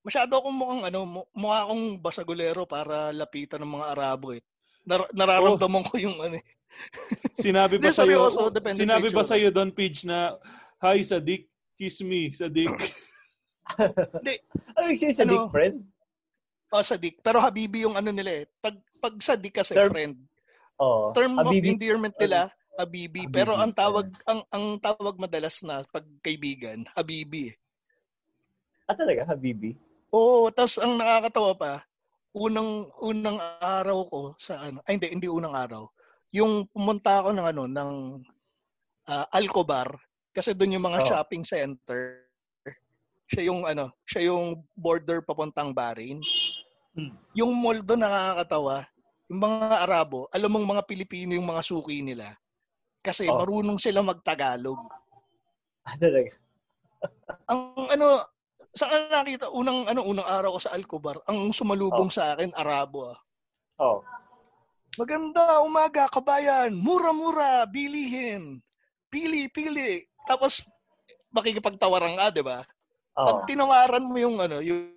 [0.00, 4.42] masyado akong mukhang, ano, mu- mukha akong basagulero para lapitan ng mga Arabo eh.
[4.86, 6.46] Nar- nararamdaman ko yung ano eh.
[7.42, 9.30] Sinabi ba Hindi, seryoso, depende sinabi sa ba itsura.
[9.34, 10.36] sa'yo Don Pidge na,
[10.78, 12.70] Hi, Sadik, kiss me, Sadik.
[14.76, 15.32] Ano ibig sabihin sa Ano?
[15.34, 15.76] dick friend?
[16.70, 17.18] O, sadik.
[17.18, 18.44] Pero habibi yung ano nila eh.
[18.58, 20.14] Pag, pag sadik kasi Term- friend,
[20.76, 21.72] Oh, term of Habibi.
[21.72, 23.24] endearment nila, habibi.
[23.24, 23.32] Habibi.
[23.32, 27.48] Pero ang tawag, ang, ang tawag madalas na pag kaibigan, habibi.
[27.48, 27.54] eh.
[28.86, 29.26] Ah, talaga?
[29.26, 29.74] Habibi?
[30.14, 31.72] Oo, tapos ang nakakatawa pa,
[32.30, 35.90] unang unang araw ko sa ano, ay hindi, hindi unang araw.
[36.30, 37.90] Yung pumunta ako ng ano, ng
[39.10, 39.90] ah, Alcobar
[40.30, 41.06] kasi doon yung mga Oh.
[41.10, 42.22] shopping center.
[43.26, 46.22] Siya yung ano, siya yung border papuntang Bahrain.
[46.94, 47.10] Hmm.
[47.34, 48.86] Yung mall doon nakakatawa.
[49.26, 52.38] Yung mga Arabo, alam mong mga Pilipino yung mga suki nila.
[53.02, 53.42] Kasi Oh.
[53.42, 54.78] marunong sila magtagalog.
[55.82, 56.30] Ah, talaga?
[57.50, 58.06] Ang ano,
[58.74, 63.18] sa nakita, unang ano, unang araw ko sa Alcobar, ang sumalubong sa akin Arabo ah.
[63.76, 64.00] Oh.
[64.96, 66.72] Maganda umaga, kabayan.
[66.72, 68.64] Mura-mura, bilihin.
[69.12, 70.08] Pili, pili.
[70.24, 70.64] Tapos,
[71.36, 72.64] makikipagtawaran ka, di ba?
[73.20, 73.28] Oh.
[73.28, 74.96] Pag tinawaran mo yung ano, yung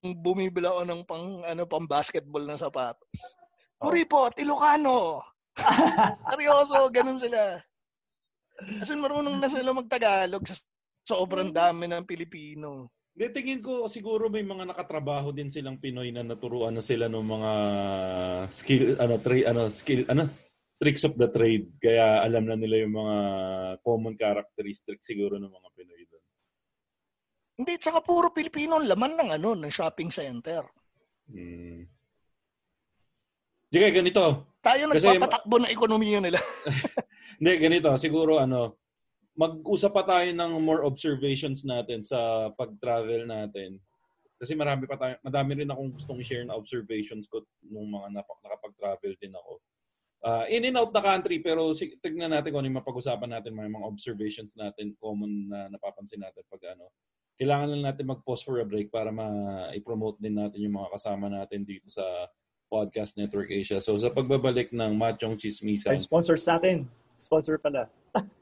[0.00, 3.04] bumibili ako ng pang, ano, pang basketball na sapatos.
[3.84, 3.92] Oh.
[3.92, 5.20] Kuripot, Ilocano.
[6.32, 7.60] Seryoso, ganun sila.
[8.80, 10.56] Kasi marunong na sila magtagalog sa
[11.04, 12.90] sobrang dami ng Pilipino.
[13.10, 17.26] Hindi, tingin ko siguro may mga nakatrabaho din silang Pinoy na naturuan na sila ng
[17.26, 17.52] mga
[18.48, 20.30] skill, ano, tra- ano, skill, ano,
[20.80, 21.68] tricks of the trade.
[21.76, 23.16] Kaya alam na nila yung mga
[23.84, 26.24] common characteristics siguro ng mga Pinoy doon.
[27.60, 30.64] Hindi, tsaka puro Pilipino ang laman ng ano, ng shopping center.
[31.28, 31.84] Hmm.
[33.70, 34.56] Sige, ganito.
[34.64, 36.40] Tayo Kasi- nagpapatakbo ng ekonomiya nila.
[37.38, 37.92] Hindi, ganito.
[38.00, 38.80] Siguro, ano,
[39.40, 43.80] mag-usap pa tayo ng more observations natin sa pag-travel natin.
[44.36, 48.40] Kasi marami pa tayo, madami rin akong gustong i-share na observations ko nung mga nap-
[48.44, 49.52] nakapag-travel din ako.
[50.20, 53.56] Ah, in and out the country, pero si- tignan natin kung ano yung mapag-usapan natin,
[53.56, 56.92] may mga observations natin, common na napapansin natin pag ano.
[57.40, 61.64] Kailangan lang natin mag-pause for a break para ma-promote din natin yung mga kasama natin
[61.64, 62.04] dito sa
[62.68, 63.80] Podcast Network Asia.
[63.80, 66.84] So sa pagbabalik ng Machong Chismisan, sponsors natin.
[67.16, 67.88] Sponsor pala.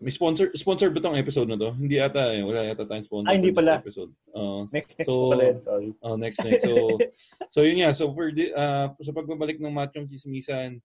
[0.00, 1.76] may sponsor sponsor ba tong episode na to?
[1.76, 2.40] Hindi ata eh.
[2.40, 3.28] Wala yata tayong sponsor.
[3.28, 3.84] Ah, hindi pala.
[3.84, 4.08] Episode.
[4.32, 5.58] Uh, Next, next So- pala yun.
[5.60, 5.88] Sorry.
[6.00, 6.64] oh, next next.
[6.64, 6.72] So
[7.54, 7.92] so yun nga.
[7.92, 10.80] So for the, uh, sa pagbabalik ng Machong Chismisan,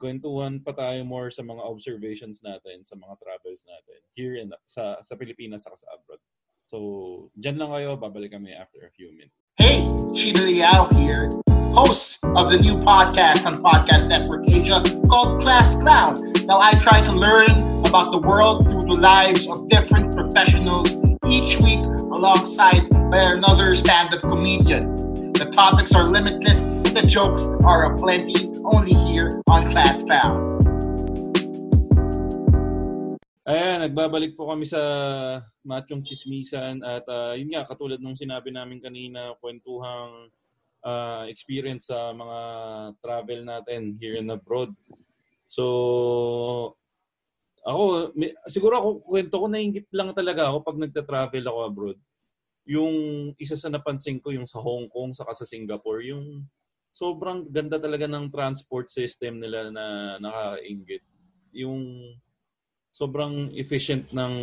[0.00, 4.96] kwentuhan pa tayo more sa mga observations natin, sa mga travels natin here in sa
[5.04, 6.18] sa Pilipinas saka sa abroad.
[6.64, 8.00] So, dyan lang kayo.
[8.00, 9.36] Babalik kami after a few minutes.
[9.60, 9.84] Hey,
[10.16, 11.28] Chino Liao here,
[11.76, 16.16] host of the new podcast on Podcast Network Asia called Class Clown.
[16.48, 17.52] Now, I try to learn
[17.94, 20.98] about the world through the lives of different professionals
[21.30, 21.78] each week
[22.10, 24.82] alongside by another stand-up comedian.
[25.30, 30.58] The topics are limitless the jokes are aplenty only here on Class Clown.
[33.46, 34.82] Ayan, nagbabalik po kami sa
[35.62, 40.34] Machong Chismisan at ah, yun nga, katulad nung sinabi namin kanina, kwentuhang
[40.82, 42.38] ah, experience sa mga
[42.98, 44.74] travel natin here and abroad.
[45.46, 46.74] So,
[47.64, 51.98] ako, may, siguro ako, kwento ko, nainggit lang talaga ako pag nagta-travel ako abroad.
[52.68, 52.94] Yung
[53.40, 56.44] isa sa napansin ko, yung sa Hong Kong, saka sa Singapore, yung
[56.92, 61.02] sobrang ganda talaga ng transport system nila na nakainggit.
[61.56, 62.14] Yung
[62.94, 64.34] sobrang efficient ng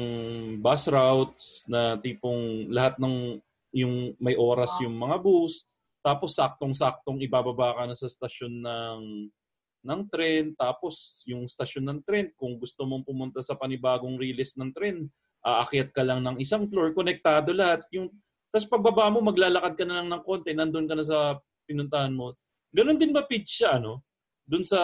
[0.59, 3.39] bus routes na tipong lahat ng
[3.71, 5.63] yung may oras yung mga bus,
[6.03, 8.99] tapos saktong-saktong ibababa ka na sa stasyon ng
[9.81, 14.69] ng tren, tapos yung stasyon ng tren, kung gusto mong pumunta sa panibagong release ng
[14.73, 15.09] tren,
[15.41, 17.81] aakyat ka lang ng isang floor, konektado lahat.
[17.89, 18.13] Yung,
[18.53, 22.37] tapos pagbaba mo, maglalakad ka na lang ng konti, nandun ka na sa pinuntahan mo.
[22.71, 24.05] Ganon din ba pitch siya, no?
[24.45, 24.79] Doon sa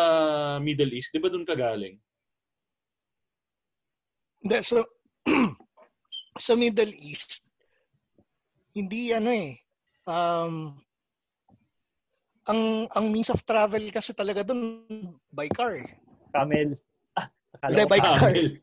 [0.60, 1.96] Middle East, di ba doon ka galing?
[4.42, 4.82] Hindi, so,
[6.46, 7.46] sa Middle East,
[8.74, 9.58] hindi ano eh,
[10.06, 10.78] um,
[12.48, 14.88] ang ang means of travel kasi talaga doon
[15.32, 15.76] by car.
[15.76, 15.88] Eh.
[16.32, 16.80] Camel.
[17.20, 17.28] Ah,
[17.68, 18.20] Hindi, by car.
[18.20, 18.50] Camel.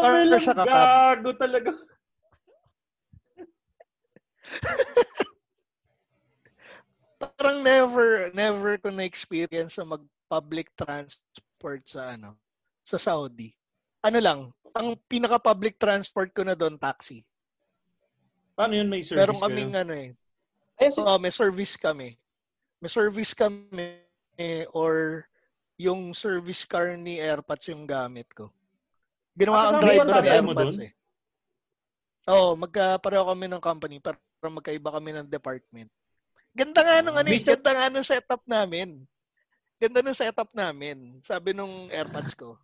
[0.00, 1.72] Camel Or ang sa gago talaga.
[7.20, 12.36] Parang never, never ko na-experience sa mag-public transport sa ano,
[12.84, 13.52] sa Saudi.
[14.00, 14.40] Ano lang,
[14.72, 17.20] ang pinaka-public transport ko na doon, taxi.
[18.56, 20.16] Paano yun may service Pero kaming ano eh,
[20.80, 22.16] Ayun, si- Oo, may service kami.
[22.80, 24.00] May service kami
[24.72, 25.24] or
[25.76, 28.48] yung service car ni AirPods yung gamit ko.
[29.36, 30.92] Ginawa Ah, ang driver mo AirPods eh.
[32.28, 35.88] Oo, magkapareho kami ng company pero magkaiba kami ng department.
[36.56, 39.04] Ganda nga nung ano eh, May sa- ganda nga nung setup namin.
[39.80, 41.20] Ganda nung setup namin.
[41.20, 42.56] Sabi nung AirPods ko,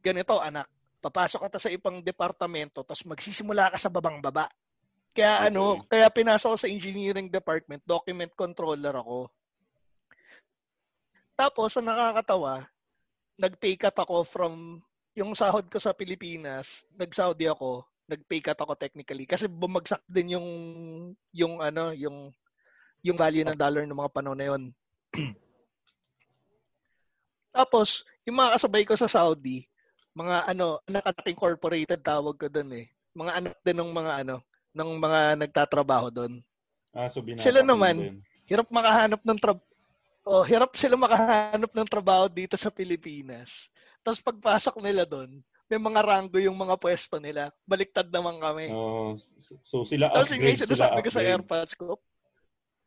[0.00, 0.68] ganito anak,
[1.00, 4.48] papasok ka ta sa ibang departamento tapos magsisimula ka sa babang baba.
[5.14, 9.30] Kaya ano, kaya pinasok ko sa engineering department, document controller ako.
[11.38, 12.66] Tapos, ang nakakatawa,
[13.38, 14.82] nag-pay cut ako from
[15.14, 20.48] yung sahod ko sa Pilipinas, nag-Saudi ako, nag-pay cut ako technically kasi bumagsak din yung
[21.30, 22.34] yung ano, yung
[23.06, 24.62] yung value ng dollar ng mga panahon na yun.
[27.54, 29.62] Tapos, yung mga kasabay ko sa Saudi,
[30.18, 32.86] mga ano, anak incorporated tawag ko doon eh.
[33.14, 34.42] Mga anak din ng mga ano,
[34.74, 36.42] ng mga nagtatrabaho doon.
[36.90, 38.18] Ah, so Sila naman, din.
[38.50, 39.64] hirap makahanap ng trabaho.
[40.24, 43.68] Oh, hirap sila makahanap ng trabaho dito sa Pilipinas.
[44.00, 47.52] Tapos pagpasok nila doon, may mga ranggo yung mga pwesto nila.
[47.68, 48.72] Baliktad naman kami.
[48.72, 49.20] Oh,
[49.60, 51.28] so, sila Tapos yung upgrade, ngayon sila sinasabi ko sa upgrade.
[51.28, 52.00] AirPods ko,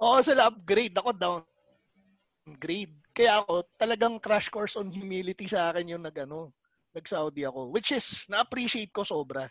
[0.01, 0.97] oo, sila upgrade.
[0.97, 2.95] Ako downgrade.
[3.13, 6.53] Kaya ako, talagang crash course on humility sa akin yung nag, ano,
[6.93, 7.69] nag-Saudi ako.
[7.69, 9.45] Which is, na-appreciate ko sobra.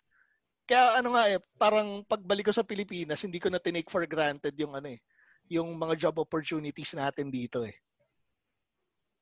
[0.67, 4.51] Kaya ano nga eh, parang pagbalik ko sa Pilipinas, hindi ko na tinake for granted
[4.59, 5.01] yung ano eh,
[5.47, 7.79] yung mga job opportunities natin dito eh.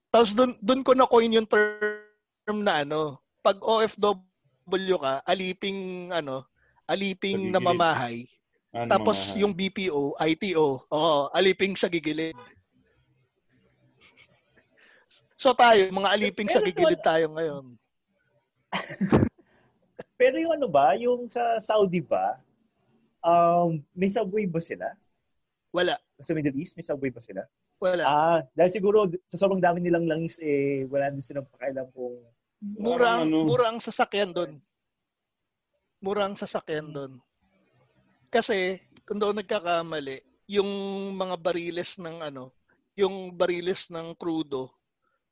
[0.09, 6.49] Tapos doon doon ko na coin yung term na ano, pag OFW ka, aliping ano,
[6.89, 7.53] aliping Sa gigilid.
[7.53, 8.17] namamahay.
[8.73, 9.41] Ah, Tapos namamahay.
[9.45, 12.41] yung BPO, ITO, oo, aliping sa gigilid.
[15.37, 17.77] So tayo, mga aliping sa gigilid tayo ngayon.
[20.15, 22.39] Pero yung ano ba, yung sa Saudi ba,
[23.19, 24.95] um, may subway ba sila?
[25.75, 27.43] Wala, Sa Middle East, may subway ba sila?
[27.83, 28.03] wala.
[28.07, 32.15] Ah, dahil siguro sa sobrang dami nilang langis, eh, wala din silang pakialam kung
[32.65, 34.57] Mura ang, Parang ano- mura ang sasakyan doon.
[36.01, 37.13] Mura ang sasakyan doon.
[38.33, 40.69] Kasi, kung doon nagkakamali, yung
[41.13, 42.57] mga bariles ng ano,
[42.97, 44.73] yung bariles ng crudo,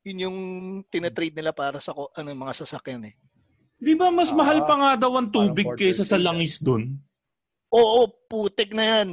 [0.05, 0.37] yun yung
[0.93, 3.15] tinatrade nila para sa ano, mga sasakyan eh.
[3.77, 6.97] Di ba mas Ah, mahal pa nga daw ang tubig kaysa sa langis dun?
[7.73, 9.09] Oo, putik na yan.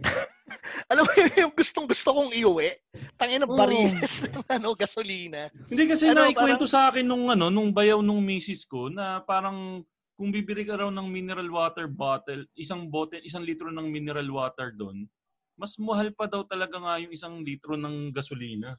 [0.90, 2.72] Alam mo yung gustong gusto kong iuwi?
[3.20, 5.52] Tangin ng bariles ng ano, gasolina.
[5.68, 9.20] Hindi kasi Ano, naikwento parang- sa akin nung ano, nung bayaw nung misis ko na
[9.22, 9.84] parang
[10.18, 14.74] kung bibili ka raw ng mineral water bottle, isang bote, isang litro ng mineral water
[14.74, 15.06] doon,
[15.54, 18.74] mas mahal pa daw talaga nga yung isang litro ng gasolina.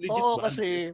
[0.00, 0.48] Legit Oo, ba?
[0.48, 0.88] kasi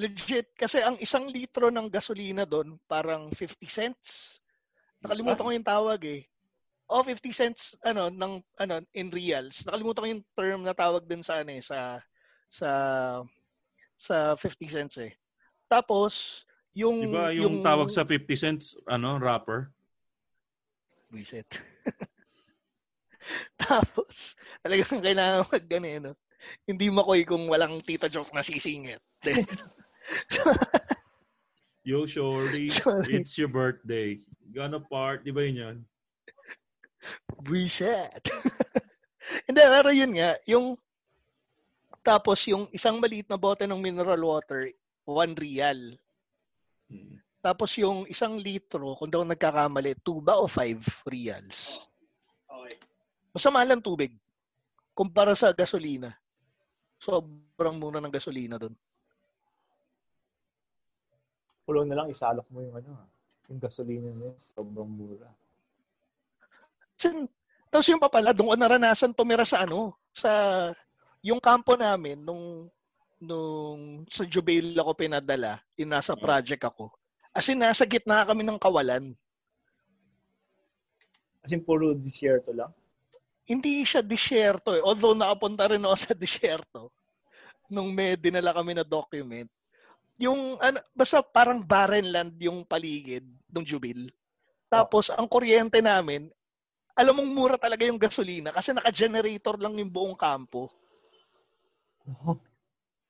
[0.00, 0.52] legit.
[0.56, 4.40] Kasi ang isang litro ng gasolina doon, parang 50 cents.
[5.02, 6.22] Nakalimutan ko yung tawag eh.
[6.92, 9.64] O 50 cents ano ng ano in reals.
[9.64, 11.96] Nakalimutan ko yung term na tawag din sa ano eh, sa
[12.52, 12.70] sa
[13.96, 15.12] sa 50 cents eh.
[15.70, 19.68] Tapos yung Diba yung, tawag sa 50 cents, ano, rapper?
[21.12, 21.44] Reset.
[23.62, 24.34] Tapos,
[24.64, 26.14] talagang kailangan mag ganun, no?
[26.66, 29.02] Hindi makoy kung walang tita joke na sisingit.
[31.82, 33.18] Yo, shorty, Sorry.
[33.18, 34.22] it's your birthday.
[34.54, 35.76] Gonna part, di ba yun yan?
[37.42, 38.22] Reset.
[39.50, 40.78] Hindi, pero yun nga, yung
[42.02, 44.70] tapos yung isang maliit na bote ng mineral water,
[45.06, 45.98] 1 real.
[46.86, 47.18] Hmm.
[47.42, 51.82] Tapos yung isang litro, kung daw nagkakamali, 2 ba o 5 reals?
[52.46, 52.78] Okay.
[53.34, 54.14] Masama lang tubig.
[54.94, 56.14] Kumpara sa gasolina.
[57.02, 58.78] Sobrang mura ng gasolina doon.
[61.66, 63.08] Pulong na lang, isalok mo yung ano, ah,
[63.50, 65.26] yung gasolina niya, sobrang mura.
[66.94, 67.26] Sin,
[67.66, 70.30] tapos yung pa pala, doon ko naranasan tumira sa ano, sa
[71.26, 72.70] yung kampo namin nung
[73.22, 76.90] nung sa Jubail ako pinadala, yung nasa project ako.
[77.30, 79.14] As in, nasa gitna kami ng kawalan.
[81.42, 82.70] As in, puro disyerto lang.
[83.52, 84.80] Hindi siya disyerto eh.
[84.80, 86.88] Although nakapunta rin ako sa disyerto
[87.68, 89.48] nung may dinala kami na document.
[90.16, 94.08] Yung, ano, basta parang barren land yung paligid ng Jubil.
[94.72, 96.32] Tapos, ang kuryente namin,
[96.96, 100.68] alam mong mura talaga yung gasolina kasi naka-generator lang yung buong kampo.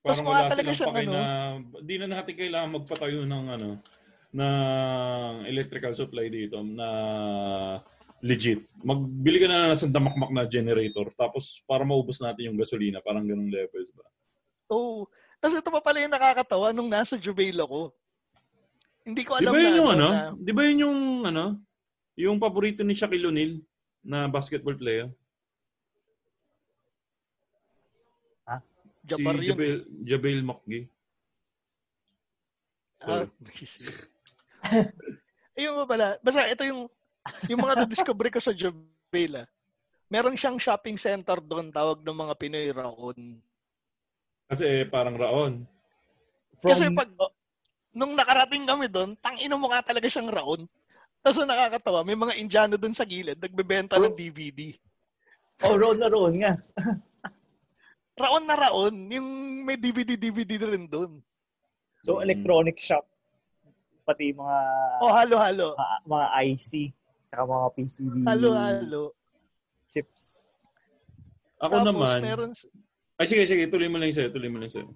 [0.02, 1.12] Tapos Parang mukha wala talaga siyang ano.
[1.14, 1.24] na,
[1.82, 3.70] di na natin kailangan magpatayo ng ano,
[4.32, 6.88] ng electrical supply dito na
[8.22, 8.62] legit.
[8.86, 13.26] Magbili ka na ng isang damakmak na generator tapos para maubos natin yung gasolina, parang
[13.26, 14.06] ganung levels ba?
[14.70, 15.10] Oo.
[15.42, 17.90] Tapos ito pa pala yung nakakatawa nung nasa Jubail ako.
[19.02, 20.38] Hindi ko alam ba yun na, yung ano, ano?
[20.38, 21.44] na Di ba yun yung ano?
[22.14, 23.58] Yung paborito ni Shaquille O'Neal
[24.06, 25.10] na basketball player?
[29.02, 29.50] Jabbar si yun.
[29.54, 29.74] Jabil,
[30.06, 30.86] Jabil McGee.
[33.02, 33.26] Ah, Sorry.
[35.58, 36.16] Ayun mo pala.
[36.22, 36.86] Basta ito yung
[37.46, 39.32] yung mga na-discover ko sa Jubail.
[39.38, 39.48] ah.
[40.12, 43.40] Meron siyang shopping center doon tawag ng mga Pinoy Raon.
[44.52, 45.64] Kasi parang raon.
[46.52, 47.08] Kasi pag
[47.92, 50.68] nung nakarating kami doon, tang ino mukha talaga siyang Raon.
[51.24, 54.74] Tapos ang nakakatawa, may mga Indiano doon sa gilid, nagbebenta ng DVD.
[55.62, 56.52] Oh, roon na roon nga.
[58.22, 59.28] Raon na Raon, yung
[59.64, 61.22] may DVD-DVD rin doon.
[62.02, 63.06] So, electronic shop.
[64.02, 64.56] Pati mga
[64.98, 65.78] Oh, halo-halo.
[65.78, 66.70] mga, mga IC,
[67.32, 69.16] saka mga PCB Halo-halo.
[69.88, 70.44] chips.
[71.56, 72.20] Ako Tapos naman.
[72.20, 72.52] meron,
[73.16, 73.64] Ay, sige, sige.
[73.72, 74.28] Tuloy mo lang sa'yo.
[74.28, 74.92] Tuloy mo lang sa'yo.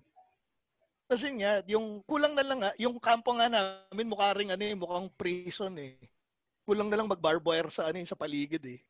[1.07, 5.07] kasi nga, yung kulang na lang yung kampo nga namin mukha ring ano eh, mukhang
[5.15, 5.95] prison eh.
[6.67, 8.83] Kulang na lang mag-barbed wire sa ano eh, sa paligid eh.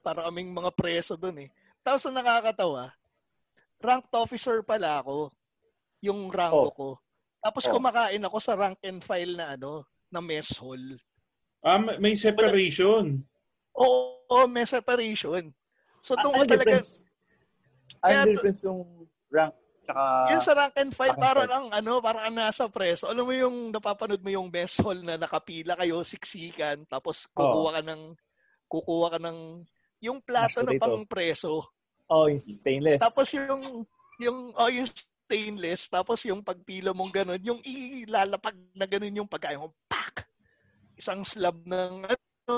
[0.00, 1.48] Para kaming mga preso doon eh.
[1.82, 2.94] Tapos ang nakakatawa,
[3.82, 5.34] ranked officer pala ako.
[5.98, 6.72] Yung rango Oh.
[6.72, 6.88] ko.
[7.42, 7.74] Tapos Oh.
[7.74, 10.78] kumakain ako sa rank and file na ano, na mess hall.
[11.62, 13.22] Ah, may may separation.
[13.74, 15.50] Oo, oo, may separation.
[16.02, 17.06] So Ah, doon ko talaga, difference?
[17.98, 18.80] Kaya to- difference yung
[19.28, 23.08] rank tsaka Yung sa rank and file, parang ang ano, parang ang nasa preso.
[23.10, 27.82] Alam mo yung napapanood mo yung mess hall na nakapila kayo, siksikan, tapos kukuha ka
[27.82, 28.02] ng
[28.68, 29.64] kukuha ka ng
[29.98, 31.66] yung plato na pang preso.
[32.06, 33.02] oh, yung stainless.
[33.02, 33.82] Tapos yung
[34.22, 39.58] yung oh, yung stainless, tapos yung pagpila mong ganun, yung ilalapag na ganun yung pagkain
[39.58, 39.97] mo, pak!
[40.98, 42.54] Isang slab ng ano,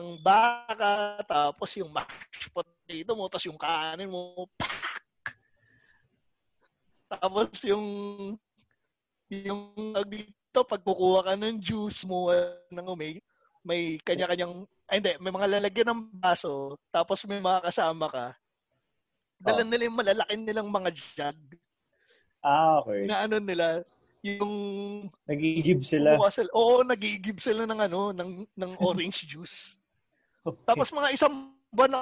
[0.00, 5.04] ng baka, tapos yung mashed potato mo, tapos yung kanin mo, pak!
[7.12, 7.86] Tapos yung
[9.28, 9.60] yung
[10.08, 12.32] dito, pag kukuha ka ng juice mo,
[12.72, 13.20] ng may,
[13.60, 18.26] may kanya-kanyang, ay hindi, may mga lalagyan ng baso, tapos may mga kasama ka,
[19.40, 19.68] dala Oh.
[19.68, 21.38] nila yung malalaki nilang mga jug
[22.44, 23.08] ah, okay.
[23.08, 23.84] na ano nila,
[24.24, 24.54] yung
[25.28, 26.16] Nagigib sila.
[26.16, 26.48] kumuha sila.
[26.56, 29.76] Oo, nagigib sila ng ano, ng, ng orange juice.
[30.64, 32.00] Tapos mga isang buwan na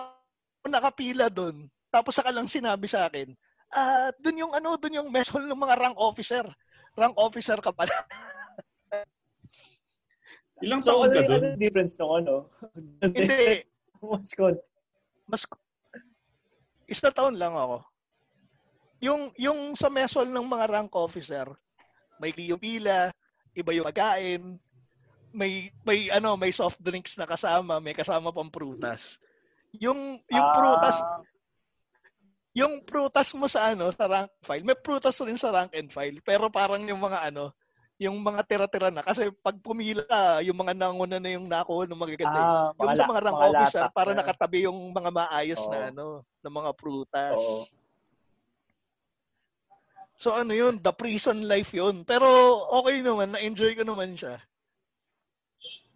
[0.71, 1.67] nakapila doon.
[1.91, 3.35] Tapos saka lang sinabi sa akin,
[3.75, 6.47] ah, doon yung ano, doon yung mess hall ng mga rank officer.
[6.95, 7.91] Rank officer ka pala.
[10.63, 11.43] Ilang so, taon ano ka yung doon?
[11.43, 12.35] ano difference ng ano?
[13.03, 13.67] Hindi,
[13.99, 14.55] Mas kon.
[15.27, 15.43] mas
[16.87, 17.83] isa taon lang ako.
[19.03, 21.51] Yung yung sa mess hall ng mga rank officer,
[22.23, 23.11] may yung pila,
[23.59, 24.43] iba yung pagkain,
[25.35, 29.19] may may ano, may soft drinks na kasama, may kasama pang prutas.
[29.83, 31.03] Yung yung Ah, prutas,
[32.53, 36.21] yung prutas mo sa ano, sa rank file, may prutas rin sa rank and file,
[36.23, 37.51] pero parang yung mga ano,
[37.97, 40.05] yung mga tira-tira na kasi pag pumila
[40.45, 42.45] yung mga nanguna na yung nakuha ng magaganda.
[42.45, 45.79] Ah, yung mga sa mga rank mga officer, para na- nakatabi yung mga maayos na
[45.81, 45.89] Oo.
[45.89, 46.07] ano,
[46.45, 47.33] na mga prutas.
[47.37, 47.82] Oo.
[50.23, 52.07] So ano yun, the prison life yun.
[52.07, 52.31] Pero
[52.71, 54.39] okay naman, na-enjoy ko naman siya.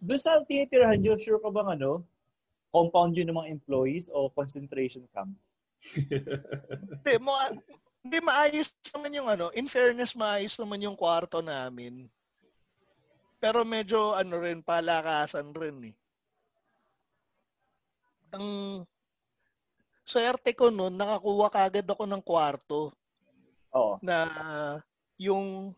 [0.03, 2.03] Doon sa tinitirahan nyo, sure ka bang ano?
[2.75, 5.31] Compound yun ng mga employees o concentration camp?
[7.07, 7.55] Hindi, ma-
[8.07, 12.07] hindi maayos naman yung ano, in fairness, maayos naman yung kwarto namin.
[13.39, 15.95] Pero medyo ano rin, palakasan rin eh.
[18.31, 18.47] Ang
[20.07, 22.95] swerte ko noon, nakakuha kagad ako ng kwarto
[23.75, 23.99] Oo.
[23.99, 24.17] na
[25.17, 25.73] yung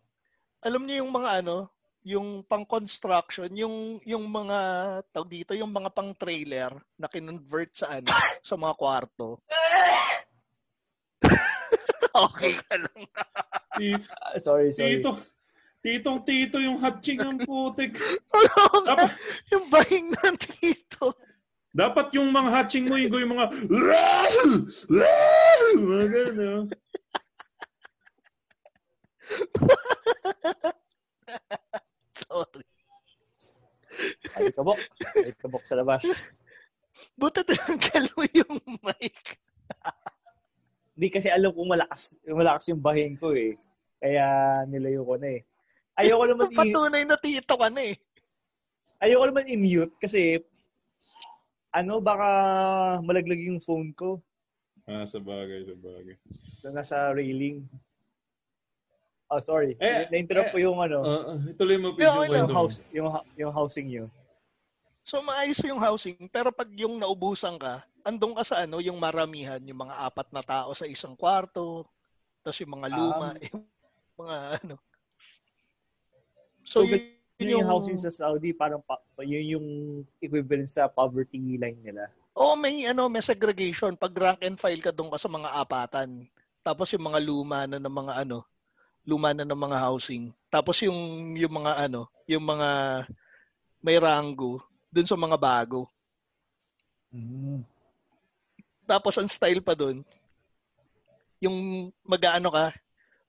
[0.60, 1.72] alam niyo yung mga ano,
[2.04, 4.58] yung pang-construction, yung yung mga
[5.12, 8.08] tawag dito, yung mga pang-trailer na kinonvert sa ano,
[8.48, 9.40] sa mga kwarto.
[12.28, 13.02] okay ka lang.
[13.78, 15.00] Tito, Ah, sorry, sorry.
[15.00, 15.16] tito,
[15.80, 17.96] titong tito yung hatching ang putik.
[18.90, 19.12] Dapat,
[19.52, 21.16] yung bahing ng dito.
[21.70, 23.46] dapat yung mga hatching mo, yung yung mga
[25.78, 26.66] mga gano'n.
[32.16, 32.66] Sorry.
[34.34, 34.80] Ay, kabok.
[35.16, 36.04] Ay, kabok sa labas.
[37.16, 39.16] Buti tinanggal mo yung mic.
[40.96, 43.56] Hindi kasi alam kong malakas, malakas yung bahin ko eh.
[44.00, 44.26] Kaya
[44.66, 45.42] nilayo ko na eh.
[45.96, 47.96] Ayoko naman i- Patunay na tito ka na eh.
[49.00, 50.44] ayoko naman i-mute kasi
[51.72, 52.28] ano baka
[53.00, 54.20] malaglag yung phone ko
[54.84, 56.16] Ah, sa bagay, sa bagay.
[56.66, 57.62] na nasa railing.
[59.30, 59.78] Oh, sorry.
[59.78, 63.28] Eh, Na-interrupt eh, ko yung ano, Uh, ituloy mo, please, yung yung house, yung, ha-
[63.38, 64.06] yung housing nyo.
[65.06, 69.62] So maayos yung housing, pero pag yung naubusan ka, andun ka sa ano, yung maramihan,
[69.62, 71.86] yung mga apat na tao sa isang kwarto,
[72.42, 73.62] tapos yung mga luma, Um, yung
[74.18, 74.76] mga ano.
[76.66, 79.68] So, So, yun yun yung, housing sa Saudi, parang pa, yun yung
[80.20, 82.12] equivalent sa poverty line nila.
[82.36, 83.96] Oo, may ano, may segregation.
[83.96, 86.28] Pag rank and file ka doon ka sa mga apatan.
[86.60, 88.44] Tapos yung mga luma na ng mga ano,
[89.10, 90.30] luma na ng mga housing.
[90.54, 92.70] Tapos yung yung mga ano, yung mga
[93.82, 94.62] may rango
[94.94, 95.90] doon sa mga bago.
[97.10, 97.66] Mm.
[98.86, 100.06] Tapos ang style pa doon,
[101.42, 102.74] yung mag-ano ka,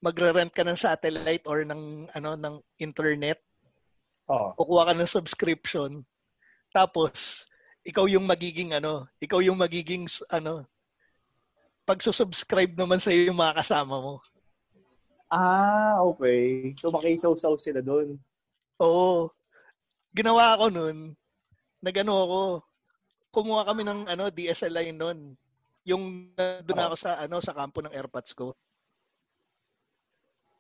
[0.05, 3.41] magre-rent ka ng satellite or ng ano ng internet,
[4.31, 4.55] Oh.
[4.55, 6.07] kukuha ka ng subscription.
[6.71, 7.43] Tapos
[7.83, 10.71] ikaw yung magiging ano, ikaw yung magiging ano
[11.83, 14.23] pagsusubscribe naman sa yung mga kasama mo.
[15.31, 16.75] Ah, okay.
[16.83, 18.19] So, makisaw-saw sila doon.
[18.83, 19.31] Oo.
[20.11, 21.15] Ginawa ko nun,
[21.79, 22.41] nagano ako,
[23.31, 25.39] kumuha kami ng ano DSLR nun.
[25.87, 28.59] Yung doon ako sa ano sa kampo ng airpods ko.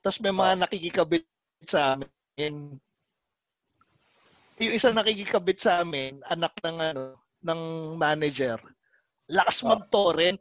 [0.00, 1.26] Tapos may mga nakikikabit
[1.66, 2.78] sa amin.
[4.62, 7.04] Yung isa nakikikabit sa amin, anak ng ano
[7.42, 7.60] ng
[7.98, 8.60] manager.
[9.28, 9.74] Lakas Oh.
[9.74, 10.40] mag-torrent.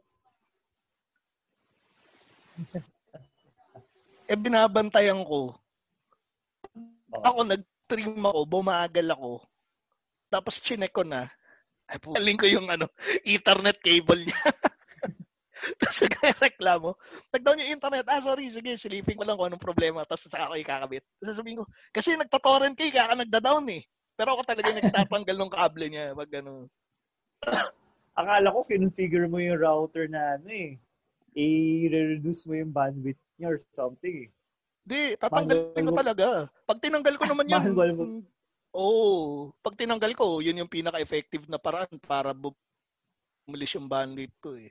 [4.30, 5.58] Eh binabantayan ko.
[7.10, 7.22] Oh.
[7.26, 9.42] Ako nag-stream ako, bumagal ako.
[10.30, 11.26] Tapos chinek ko na.
[11.90, 12.86] Ay, pumaling ko yung ano,
[13.26, 14.38] ethernet cable niya.
[15.82, 16.90] Tapos nagreklamo.
[17.34, 18.06] Nag-down yung internet.
[18.06, 20.06] Ah, sorry, sige, silipin ko lang kung anong problema.
[20.06, 21.04] Tapos saka ako ikakabit.
[21.18, 23.82] Sasabihin ko, kasi nagtotorrent kay, kaya ka nagda-down eh.
[24.14, 26.06] Pero ako talaga nagtatanggal ng kable niya.
[26.14, 26.70] Wag ano.
[28.20, 30.78] Akala ko, kinonfigure mo yung router na ano eh.
[31.34, 34.30] I-reduce mo yung bandwidth niya or something eh.
[34.84, 36.26] Di, tatanggalin ko talaga.
[36.68, 37.64] Pag tinanggal ko naman yun.
[38.70, 42.54] Oh, pag tinanggal ko, yun yung pinaka-effective na paraan para bu-
[43.42, 44.70] bumilis yung bandwidth ko eh.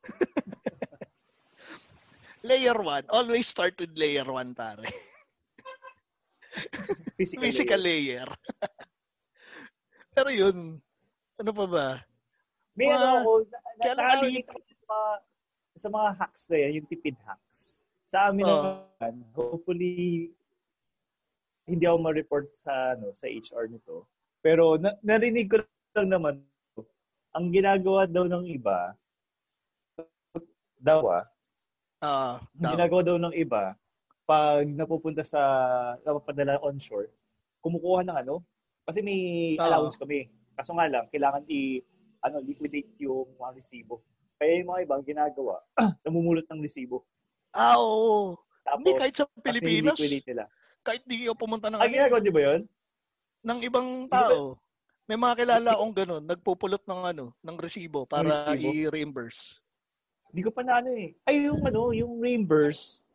[2.48, 3.12] layer 1.
[3.12, 4.80] Always start with layer 1, pare.
[7.20, 8.24] Physical, Physical layer.
[8.24, 8.28] layer.
[10.16, 10.80] Pero yun,
[11.36, 12.00] ano pa ba?
[12.72, 15.20] May ano ako, na, na, kaya sa mga,
[15.76, 17.84] sa mga hacks na yan, yung tipid hacks.
[18.08, 18.56] Sa amin Oo.
[18.56, 20.32] naman, hopefully,
[21.68, 24.08] hindi ako ma-report sa ano sa HR nito.
[24.40, 25.60] Pero na, narinig ko
[25.92, 26.40] lang naman,
[27.36, 28.96] ang ginagawa daw ng iba,
[30.80, 31.28] daw ah,
[32.00, 33.74] Ah, ang ginagawa daw ng iba,
[34.24, 35.42] pag napupunta sa,
[36.06, 37.10] napapadala onshore,
[37.60, 38.40] kumukuha ng ano,
[38.88, 39.66] kasi may Oo.
[39.66, 40.30] allowance kami.
[40.56, 41.82] Kaso nga lang, kailangan i,
[42.22, 44.00] ano, liquidate yung mga resibo.
[44.38, 45.58] Kaya yung mga ibang ginagawa,
[46.06, 47.02] namumulot ng resibo.
[47.54, 48.36] Ah, oo.
[48.64, 50.44] Tapos, Hindi, kahit sa Pilipinas, nila.
[50.84, 52.62] kahit di ako pumunta ng, Ang ano, ginagawa, di ba yun?
[53.38, 54.58] ng ibang tao,
[55.08, 58.68] may mga kilala akong ganun, nagpupulot ng ano, ng resibo para Resibo?
[58.74, 59.62] i-reimburse.
[60.28, 61.16] Hindi ko pa na ano eh.
[61.24, 63.08] Ay, yung ano, yung reimburse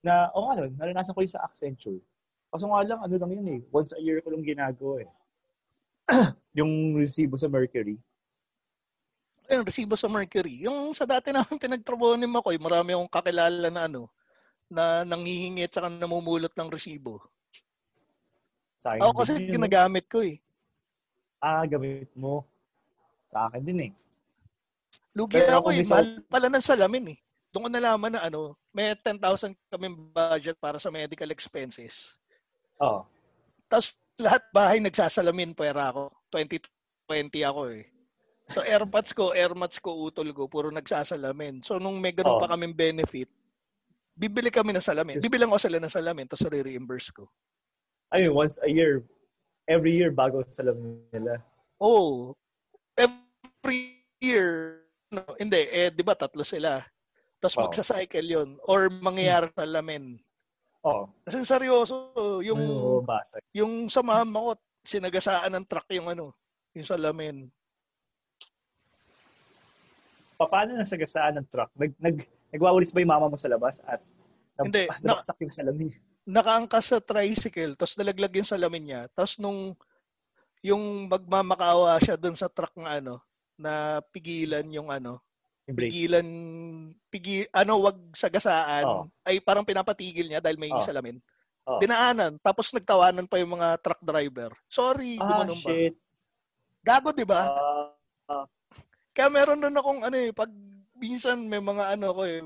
[0.00, 2.00] na, o nga nun, naranasan ko yung sa Accenture.
[2.48, 3.60] Kaso nga lang, ano lang yun eh.
[3.68, 5.10] Once a year ko lang ginagawa eh.
[6.58, 8.00] yung resibo sa Mercury.
[9.44, 10.64] Ayun, resibo sa Mercury.
[10.64, 14.08] Yung sa dati namin pinagtrabaho ni Makoy, marami akong kakilala na ano,
[14.72, 17.20] na nanghihingi at saka namumulot ng resibo.
[18.80, 20.40] Sayang Ako kasi din yun, ginagamit ko eh.
[21.44, 22.48] Ah, gamit mo.
[23.28, 23.92] Sa akin din eh.
[25.12, 25.84] Lugi Pero ako eh.
[25.84, 27.18] sa- Mahal pala ng salamin eh.
[27.54, 32.18] Doon ko nalaman na ano, may 10,000 kami budget para sa medical expenses.
[32.82, 33.06] Oo.
[33.70, 36.10] Tapos lahat bahay nagsasalamin pera ako.
[36.34, 37.93] 2020 ako eh.
[38.44, 41.64] So airpods ko, airmats ko, utol ko, puro nagsasalamin.
[41.64, 42.40] So nung may ganun Oh.
[42.44, 43.28] pa kaming benefit,
[44.12, 45.18] bibili kami ng salamin.
[45.18, 47.24] Bibilang ko sila ng salamin, tapos re-reimburse ko.
[48.12, 49.00] Ayun, once a year.
[49.64, 51.40] Every year, bago sa salamin nila.
[51.80, 52.36] Oh,
[53.00, 56.84] every year, no, hindi, eh, di ba tatlo sila?
[57.40, 57.62] Tapos Oo.
[57.66, 58.60] magsa-cycle yun.
[58.68, 60.20] Or mangyayari sa lamin.
[60.84, 61.08] Oo.
[61.24, 62.12] Kasi seryoso,
[62.44, 63.40] yung, Oo, basa.
[63.56, 64.50] yung sa mama ko,
[64.84, 66.36] sinagasaan ng truck yung ano,
[66.76, 67.48] yung salamin.
[67.48, 67.63] Pa-
[70.36, 71.70] Paano nasagasaan ng truck?
[71.74, 72.16] Nag, nag,
[72.50, 74.02] nagwawalis ba yung mama mo sa labas at
[74.54, 75.88] nab- Hindi, na- nakaksak yung salamin?
[76.24, 79.02] nakaangkas sa tricycle, tapos nalaglag yung salamin niya.
[79.12, 79.76] Tapos nung
[80.64, 83.20] yung magmamakaawa siya doon sa truck na ano,
[83.54, 85.20] na pigilan yung ano,
[85.68, 85.92] break.
[85.92, 86.24] pigilan,
[87.06, 89.02] pigi, ano, wag sagasaan, Oo.
[89.22, 90.80] ay parang pinapatigil niya dahil may Oo.
[90.80, 91.20] salamin.
[91.68, 91.76] Oo.
[91.76, 94.56] Dinaanan, tapos nagtawanan pa yung mga truck driver.
[94.66, 95.68] Sorry, Ah, gumanon ba?
[95.68, 95.94] shit.
[96.80, 97.52] Gago, di ba?
[98.24, 98.44] Ah,
[99.14, 100.50] Kaya meron doon akong ano eh, pag
[100.98, 102.42] minsan may mga ano ko eh,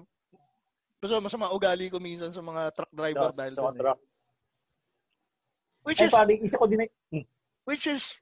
[1.00, 3.80] basta masama ugali ko minsan sa mga truck driver sa, dahil sa doon eh.
[3.80, 4.00] truck.
[5.88, 6.90] Which Ay, is, pare, isa ko din ay...
[7.08, 7.26] Hmm.
[7.64, 8.12] which is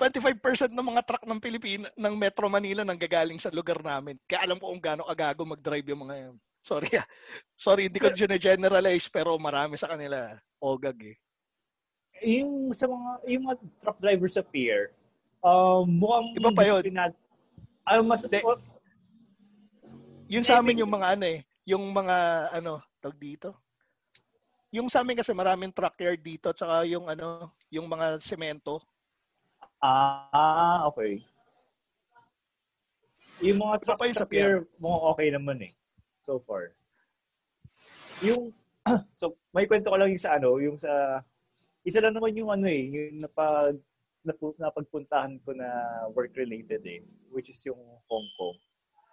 [0.00, 4.18] 25% ng mga truck ng Pilipinas, ng Metro Manila nang gagaling sa lugar namin.
[4.26, 6.36] Kaya alam ko kung gaano kagago mag-drive yung mga yan.
[6.64, 7.06] Sorry ah.
[7.54, 11.16] Sorry, hindi ko generalize pero marami sa kanila ogag eh.
[12.24, 14.96] Yung sa mga, yung mga truck driver sa pier,
[15.44, 16.80] um, mukhang Iba pa yun.
[16.80, 17.14] disciplinado.
[17.84, 18.40] Ay, mas, Hindi.
[18.44, 18.56] oh,
[20.24, 22.16] Yun sa amin yung mga ano eh, yung mga
[22.56, 23.52] ano, tag dito.
[24.72, 28.80] Yung sa amin kasi maraming truck yard dito at saka yung ano, yung mga semento.
[29.84, 31.20] ah, okay.
[33.44, 35.72] Yung mga truck pa yun sa pier, mukhang okay naman eh.
[36.24, 36.72] So far.
[38.24, 38.48] Yung,
[39.20, 41.20] so, may kwento ko lang yung sa ano, yung sa,
[41.84, 43.76] isa lang naman yung ano eh, yung napag,
[44.24, 45.68] napagpuntahan ko na
[46.16, 48.58] work-related eh, which is yung Hong Kong.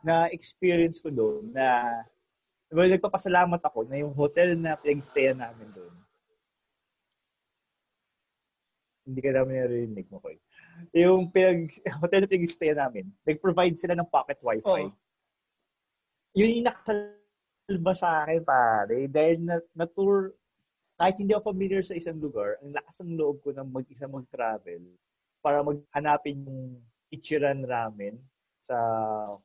[0.02, 1.84] Na experience ko doon na,
[2.72, 5.94] well, nagpapasalamat ako na yung hotel na pinag-stayan namin doon.
[9.06, 10.40] Hindi ka namin narinig mo, Koy.
[10.96, 11.68] Yung pinag,
[12.02, 14.66] hotel na pinag-stayan namin, nag-provide sila ng pocket wifi.
[14.66, 14.96] Oo.
[16.32, 19.12] Yun yung nakasalba sa akin, pare.
[19.12, 20.32] Dahil na, na-tour,
[21.02, 24.86] kahit hindi ako familiar sa isang lugar, ang lakas ng loob ko na mag-isa mag-travel
[25.42, 26.78] para maghanapin yung
[27.10, 28.22] Ichiran Ramen
[28.62, 28.78] sa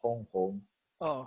[0.05, 0.61] Hong Kong.
[1.01, 1.25] Oh.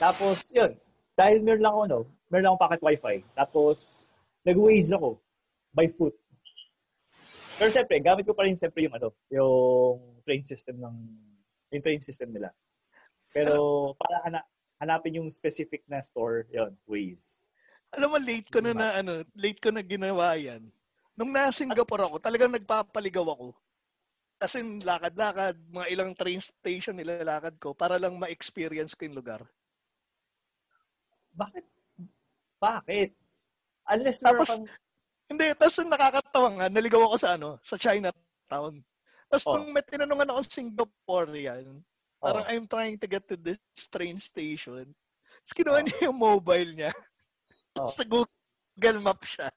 [0.00, 0.72] Tapos, yun.
[1.12, 2.00] Dahil meron lang ako, no?
[2.32, 3.16] Meron lang akong pocket wifi.
[3.36, 4.00] Tapos,
[4.48, 5.20] nag-waze ako
[5.76, 6.16] by foot.
[7.60, 10.96] Pero siyempre, gamit ko pa rin siyempre yung ano, yung train system ng,
[11.76, 12.48] yung train system nila.
[13.36, 13.52] Pero,
[14.00, 14.40] para hana,
[14.80, 17.47] hanapin yung specific na store, yun, Waze.
[17.96, 20.60] Alam mo, late ko na na, ano, late ko na ginawa yan.
[21.16, 23.56] Nung nasa Singapore ako, talagang nagpapaligaw ako.
[24.38, 29.42] Kasi lakad-lakad, mga ilang train station nilalakad ko para lang ma-experience ko yung lugar.
[31.34, 31.64] Bakit?
[32.62, 33.10] Bakit?
[33.88, 34.70] Unless Tapos, kang-
[35.28, 38.80] Hindi, tapos yung nakakatawa nga, naligaw ako sa ano, sa Chinatown.
[39.28, 39.60] Tapos Oh.
[39.60, 41.84] nung may tinanungan ako Singaporean,
[42.16, 42.50] parang Oh.
[42.50, 43.60] I'm trying to get to this
[43.92, 44.88] train station.
[45.44, 46.92] Tapos kinuha niya yung mobile niya.
[47.76, 47.90] Oh.
[47.92, 49.52] Sa Google Map siya.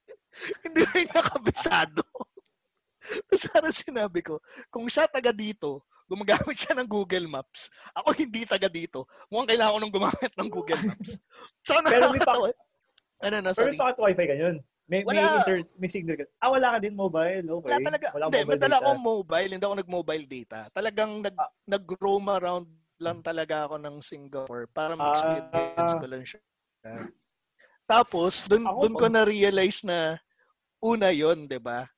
[0.64, 2.02] Hindi yung nakabisado.
[3.28, 4.38] Tapos parang sinabi ko,
[4.70, 7.70] kung siya taga dito, gumagamit siya ng Google Maps.
[7.94, 9.06] Ako hindi taga dito.
[9.30, 11.18] Mukhang kailangan ko nang gumamit ng Google Maps.
[11.66, 12.48] So, Pero may nakakatawa.
[13.20, 13.72] Ano na, Pero sorry.
[13.74, 14.56] may pocket wifi ka yun.
[14.90, 15.38] May, may, Wala.
[15.38, 16.24] inter, may signal ka.
[16.42, 17.46] Ah, wala ka din mobile.
[17.46, 17.68] Okay.
[17.70, 18.06] Wala talaga.
[18.10, 18.82] Wala hindi, mobile may dala data.
[18.82, 19.50] akong mobile.
[19.54, 20.58] Hindi ako nag-mobile data.
[20.74, 21.50] Talagang nag, Ah.
[21.64, 22.66] nag-roam around
[22.98, 26.00] lang talaga ako ng Singapore para ma-experience Ah.
[26.02, 26.40] ko lang siya.
[27.90, 30.14] Tapos, dun, Ako, dun ko na-realize na
[30.78, 31.90] una yon di ba?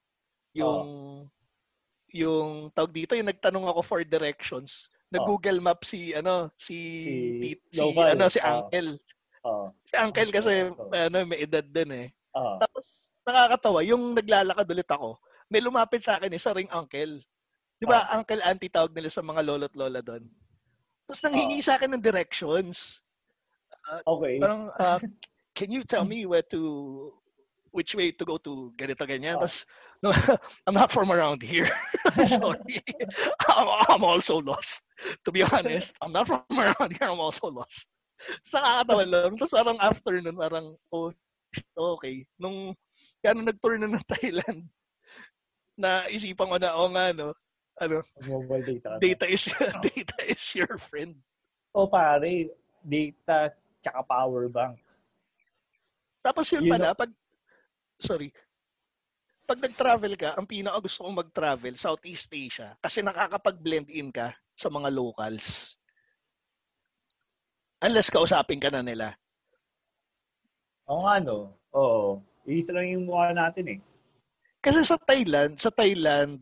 [0.57, 0.89] Yung,
[2.09, 4.89] yung tawag dito, yung nagtanong ako for directions.
[5.13, 6.77] Nag-Google Map si, ano, si,
[7.45, 8.17] Si si, local.
[8.17, 8.65] ano, si Ah.
[8.65, 8.97] Uncle.
[9.45, 9.65] Oo.
[9.85, 10.89] Si Uncle kasi, Oo.
[10.89, 12.09] ano, may edad din eh.
[12.33, 12.57] Oo.
[12.57, 15.21] Tapos, nakakatawa, yung naglalakad ulit ako,
[15.53, 17.21] may lumapit sa akin, isa ring uncle.
[17.77, 20.25] Di ba, uncle auntie tawag nila sa mga lolo't lola doon.
[21.05, 23.03] Tapos nanghingi sa akin ng directions.
[24.09, 24.41] Okay.
[24.41, 24.97] Parang, uh,
[25.55, 27.13] can you tell me where to,
[27.73, 29.37] which way to go to ganito, ganyan?
[29.37, 29.49] Ah.
[29.49, 29.65] Tapos,
[30.03, 30.11] no,
[30.67, 31.71] I'm not from around here.
[32.27, 32.83] Sorry.
[33.49, 34.83] I'm, I'm also lost.
[35.25, 37.09] To be honest, I'm not from around here.
[37.09, 37.89] I'm also lost.
[38.45, 39.33] Sa nakakatawa lang.
[39.39, 41.13] Tapos parang after nun, parang, oh,
[41.77, 42.27] okay.
[42.39, 42.77] Nung,
[43.23, 44.69] kaya nung nag-tour na ng Thailand,
[45.79, 47.33] na isipan ko na, oh nga, no,
[47.81, 49.01] ano, Mobile data.
[49.01, 49.49] data is,
[49.81, 51.17] data is your friend.
[51.73, 52.53] O pare,
[52.85, 53.51] data
[53.81, 54.79] tsaka power bank.
[56.23, 57.11] Tapos yun pala, pag,
[57.99, 58.31] sorry,
[59.43, 64.71] pag nag-travel ka, ang pinaka gusto kong mag-travel, Southeast Asia, kasi nakakapag-blend in ka sa
[64.71, 65.75] mga locals.
[67.83, 69.11] Unless kausapin ka na nila.
[70.87, 71.59] Oo nga, no?
[71.75, 72.23] Oo.
[72.47, 73.79] Isa lang yung mukha natin eh.
[74.63, 76.39] Kasi sa Thailand, sa Thailand,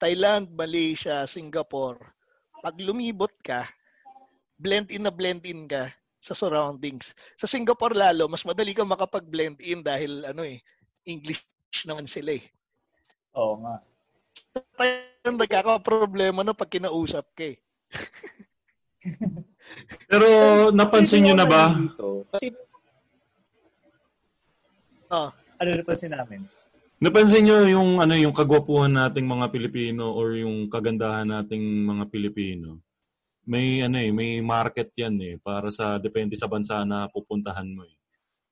[0.00, 2.00] Thailand, Malaysia, Singapore,
[2.64, 3.68] pag lumibot ka,
[4.56, 5.92] blend in na blend in ka
[6.24, 7.12] sa surroundings.
[7.36, 10.56] Sa Singapore lalo, mas madali ka makapag-blend in dahil ano eh,
[11.04, 11.44] English
[11.84, 12.44] naman sila eh.
[13.36, 13.84] Oo nga.
[14.56, 17.60] Sa Thailand, nagkaka-problema na pag kinausap ka eh.
[20.08, 20.26] Pero
[20.72, 21.76] napansin nyo na ba?
[22.32, 22.48] Kasi,
[25.12, 26.40] Oh, ano napansin namin?
[26.98, 32.80] Napansin nyo yung ano yung kagwapuhan nating mga Pilipino or yung kagandahan nating mga Pilipino.
[33.44, 37.84] May ano eh, may market 'yan eh para sa depende sa bansa na pupuntahan mo
[37.84, 37.96] eh.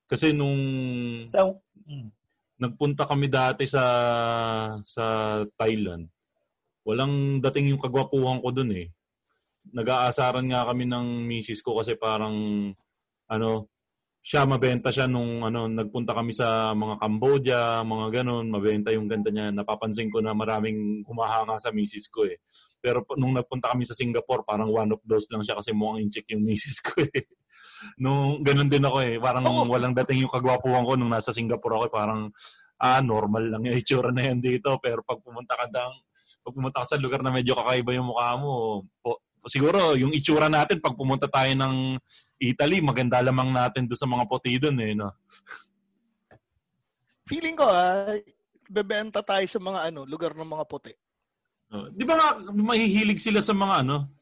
[0.04, 0.60] Kasi nung
[1.24, 2.08] So, mm,
[2.60, 3.84] nagpunta kami dati sa
[4.84, 5.04] sa
[5.56, 6.12] Thailand,
[6.84, 8.92] walang dating yung kagwapuhan ko dun eh.
[9.72, 12.36] Nag-aasaran nga kami ng misis ko kasi parang
[13.32, 13.71] ano,
[14.22, 19.34] siya mabenta siya nung ano nagpunta kami sa mga Cambodia, mga ganun, mabenta yung ganda
[19.34, 19.50] niya.
[19.50, 22.38] Napapansin ko na maraming humahanga sa misis ko eh.
[22.78, 26.30] Pero nung nagpunta kami sa Singapore, parang one of those lang siya kasi mukhang incheck
[26.30, 27.26] yung misis ko eh.
[28.02, 29.18] nung ganun din ako eh.
[29.18, 31.92] Parang walang dating yung kagwapuhan ko nung nasa Singapore ako eh.
[31.92, 32.20] Parang
[32.78, 34.78] ah, normal lang yung itsura na yan dito.
[34.78, 35.98] Pero pag pumunta ka dang,
[36.46, 39.18] pag pumunta ka sa lugar na medyo kakaiba yung mukha mo, po,
[39.50, 41.98] siguro yung itsura natin pag pumunta tayo ng
[42.42, 45.10] Italy, maganda lamang natin doon sa mga puti doon eh, no?
[47.32, 48.12] feeling ko ah,
[48.68, 50.92] bebenta tayo sa mga ano, lugar ng mga puti.
[51.72, 54.12] Oh, Di ba nga mahihilig sila sa mga ano?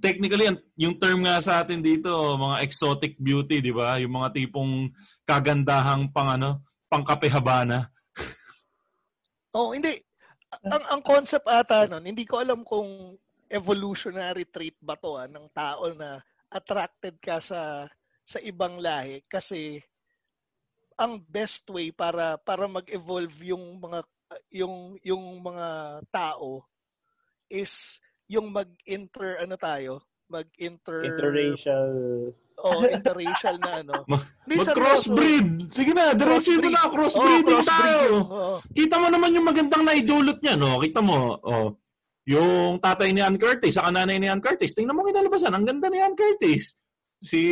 [0.00, 0.48] Technically,
[0.80, 4.00] yung term nga sa atin dito, mga exotic beauty, di ba?
[4.00, 4.88] Yung mga tipong
[5.24, 7.88] kagandahang pang ano, pang kape habana.
[9.50, 9.98] Oh, hindi.
[10.62, 13.18] Ang ang concept ata nun, hindi ko alam kung
[13.50, 17.84] evolutionary trait ba to ah, ng tao na attracted ka sa
[18.22, 19.82] sa ibang lahi kasi
[20.94, 24.00] ang best way para para mag-evolve yung mga
[24.54, 26.62] yung yung mga tao
[27.50, 27.98] is
[28.30, 29.92] yung mag-inter ano tayo,
[30.30, 31.90] mag-inter interracial.
[32.62, 34.06] oh, interracial na ano.
[34.50, 35.74] Mag-crossbreed!
[35.74, 38.00] Sige na, diretso mo na, crossbreeding Oh, crossbreed tayo!
[38.22, 38.54] Oo.
[38.70, 40.78] Kita mo naman yung magandang naidulot niya, no?
[40.78, 41.74] Kita mo, oh.
[42.30, 45.90] Yung tatay ni Ann Curtis, saka nanay ni Ann Curtis, tingnan mo kinalabasan, ang ganda
[45.90, 46.78] ni Ann Curtis.
[47.20, 47.42] Si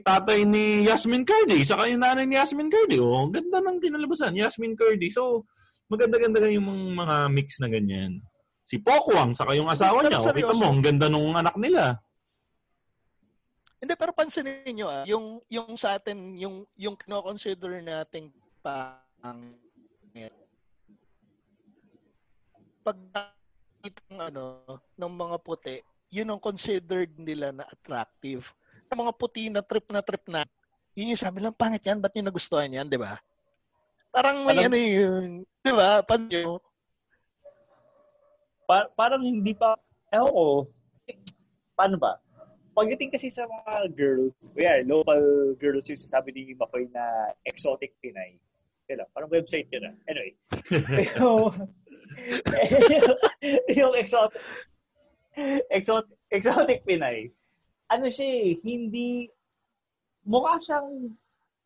[0.00, 4.34] tatay ni Yasmin Curdy, saka yung nanay ni Yasmin Curdy, oh, ang ganda ng kinalabasan,
[4.34, 5.12] Yasmin Curdy.
[5.12, 5.44] So,
[5.92, 8.24] maganda-ganda yung mga, mga mix na ganyan.
[8.64, 12.00] Si Pokwang, saka yung asawa niya, oh, kita mo, ang ganda nung anak nila.
[13.84, 18.32] Hindi pero pansinin niyo ah, yung yung sa atin yung yung kino-consider nating
[18.64, 19.44] pang
[22.80, 22.96] pag
[23.84, 24.44] itong ano
[24.96, 25.76] ng mga puti,
[26.08, 28.48] yun ang considered nila na attractive.
[28.88, 30.48] Yung mga puti na trip na trip na,
[30.96, 33.20] yun yung sabi lang, pangit yan, ba't nyo nagustuhan yan, di ba?
[34.08, 36.00] Parang may Alam- ano yun, di ba?
[36.00, 36.58] Pan nyo,
[38.64, 39.76] Pa- parang hindi pa,
[40.08, 40.46] ewan ko,
[41.04, 41.20] eh,
[41.76, 42.16] paano ba?
[42.74, 48.40] Pagdating kasi sa mga girls, kuya, local girls yung sasabi ni Makoy na exotic Pinay.
[48.88, 49.94] Kaya lang, parang website yun ah.
[50.08, 50.32] Anyway.
[50.98, 51.52] Pero,
[53.78, 54.42] yung exotic,
[55.70, 57.30] exotic, exotic Pinay,
[57.90, 59.28] ano siya eh, hindi,
[60.24, 61.12] mukha siyang,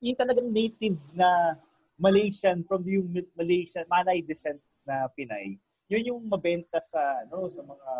[0.03, 1.59] yung talagang native na
[1.99, 5.59] Malaysian, from yung Malaysian, Malay descent na Pinay.
[5.91, 7.91] Yun yung mabenta sa, ano, sa mga,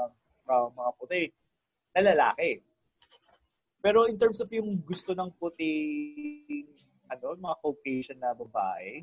[0.47, 1.23] uh, mga puti
[1.97, 2.63] na lalaki.
[3.83, 5.73] Pero in terms of yung gusto ng puti,
[7.11, 9.03] ano, mga Caucasian na babae,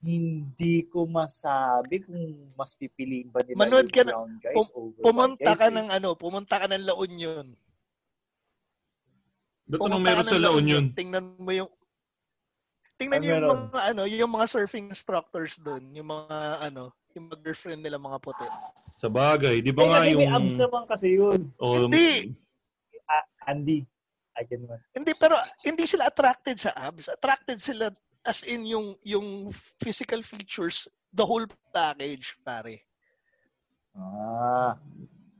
[0.00, 2.18] hindi ko masabi kung
[2.52, 5.58] mas pipiliin ba nila Manood yung ka na- brown guys pum- over pumunta guys.
[5.58, 5.74] ka eh.
[5.74, 7.46] ng ano, pumunta ka ng La Union.
[9.64, 10.84] Ba't Pumunta anong meron sa La Union?
[10.92, 11.70] Tingnan mo yung
[12.98, 13.58] Tingnan Ano niyo yung meron?
[13.68, 18.18] mga ano, yung mga surfing instructors doon, yung mga ano, yung mga girlfriend nila mga
[18.18, 18.48] puti.
[18.98, 20.20] Sa bagay, di Eh, ba nga kasi yung...
[20.20, 21.40] may abs naman kasi yun.
[21.56, 22.34] Oh, Hindi.
[23.06, 23.86] Ah, Andy.
[24.34, 24.66] I can.
[24.92, 27.06] Hindi pero hindi sila attracted sa abs.
[27.06, 27.94] Attracted sila
[28.28, 29.48] as in yung yung
[29.80, 30.84] physical features,
[31.16, 32.84] the whole package, pare.
[33.96, 34.76] Ah.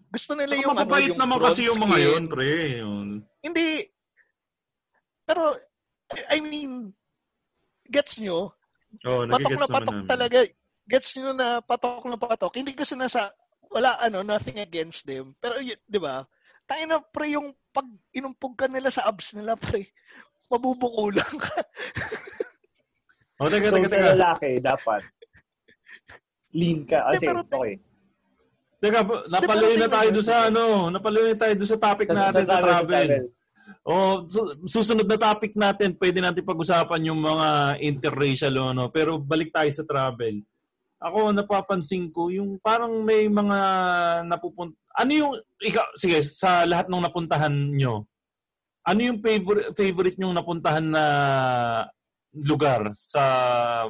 [0.08, 2.08] Gusto nila Saka yung ano, yung naman kasi yung mga skin.
[2.08, 2.48] yun, pre.
[2.80, 3.08] Yun.
[3.44, 3.68] Hindi.
[5.28, 5.52] Pero
[6.32, 6.96] I mean,
[7.92, 8.56] gets nyo?
[9.04, 10.08] Oh, patok na patok namin.
[10.08, 10.38] talaga.
[10.88, 12.56] Gets nyo na patok na patok.
[12.56, 13.36] Hindi ko sinasa,
[13.68, 15.36] wala ano, nothing against them.
[15.36, 16.24] Pero y- di ba,
[16.64, 17.84] tayo na pre yung pag
[18.16, 19.92] inumpog ka nila sa abs nila pre,
[20.48, 21.60] mabubuko lang ka.
[23.38, 24.10] Oh, teka, So teka, sa teka.
[24.18, 25.02] lalaki, dapat
[26.54, 26.98] lean ka.
[27.12, 27.74] Kasi, pero- okay.
[28.78, 32.44] Teka, napaluin na tayo doon sa ano, napaluin na tayo doon sa topic Sa, natin
[32.46, 33.08] sa, travel.
[33.82, 39.50] Oh, su- susunod na topic natin, pwede natin pag-usapan yung mga interracial ano, pero balik
[39.50, 40.46] tayo sa travel.
[40.98, 43.58] Ako napapansin ko yung parang may mga
[44.26, 45.32] napupunta Ano yung
[45.62, 48.02] ikaw sige sa lahat ng napuntahan nyo?
[48.82, 51.04] Ano yung favorite favorite nyong napuntahan na
[52.44, 53.22] lugar sa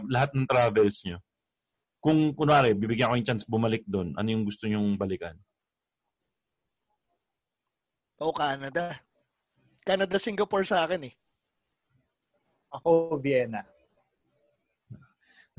[0.09, 1.19] lahat ng travels nyo?
[1.99, 5.35] Kung kunwari, bibigyan ko yung chance bumalik doon, ano yung gusto nyong balikan?
[8.19, 8.99] O Canada.
[9.83, 11.15] Canada, Singapore sa akin eh.
[12.69, 13.65] Ako, Vienna.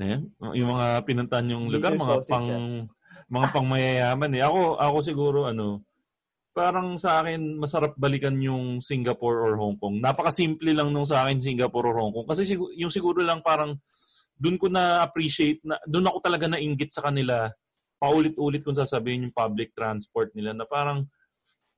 [0.00, 2.48] Ayan, yung mga pinuntahan yung lugar, mga pang
[3.28, 4.40] mga pang mayayaman eh.
[4.40, 5.84] Ako ako siguro ano,
[6.50, 10.02] parang sa akin masarap balikan yung Singapore or Hong Kong.
[10.02, 13.78] Napakasimple lang nung sa akin Singapore or Hong Kong kasi siguro, yung siguro lang parang
[14.40, 17.48] doon ko na appreciate na doon ako talaga nainggit sa kanila.
[18.00, 21.04] Paulit-ulit kung sasabihin yung public transport nila na parang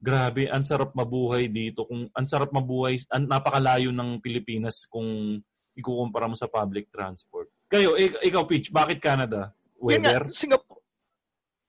[0.03, 1.87] grabe, ang sarap mabuhay dito.
[1.87, 5.39] Kung ang sarap mabuhay, ang napakalayo ng Pilipinas kung
[5.79, 7.49] ikukumpara mo sa public transport.
[7.71, 9.55] Kayo, ik- ikaw Pitch, bakit Canada?
[9.79, 10.25] Yun nga, Weather?
[10.37, 10.83] Singapore,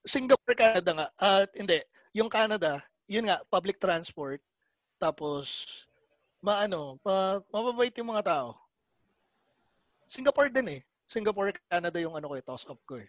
[0.04, 1.08] Singapore, Canada nga.
[1.16, 1.78] At hindi,
[2.12, 4.40] yung Canada, yun nga, public transport.
[4.96, 5.68] Tapos,
[6.40, 8.48] maano, pa, mababait yung mga tao.
[10.08, 10.80] Singapore din eh.
[11.04, 13.08] Singapore, Canada yung ano ko eh, toss up ko eh.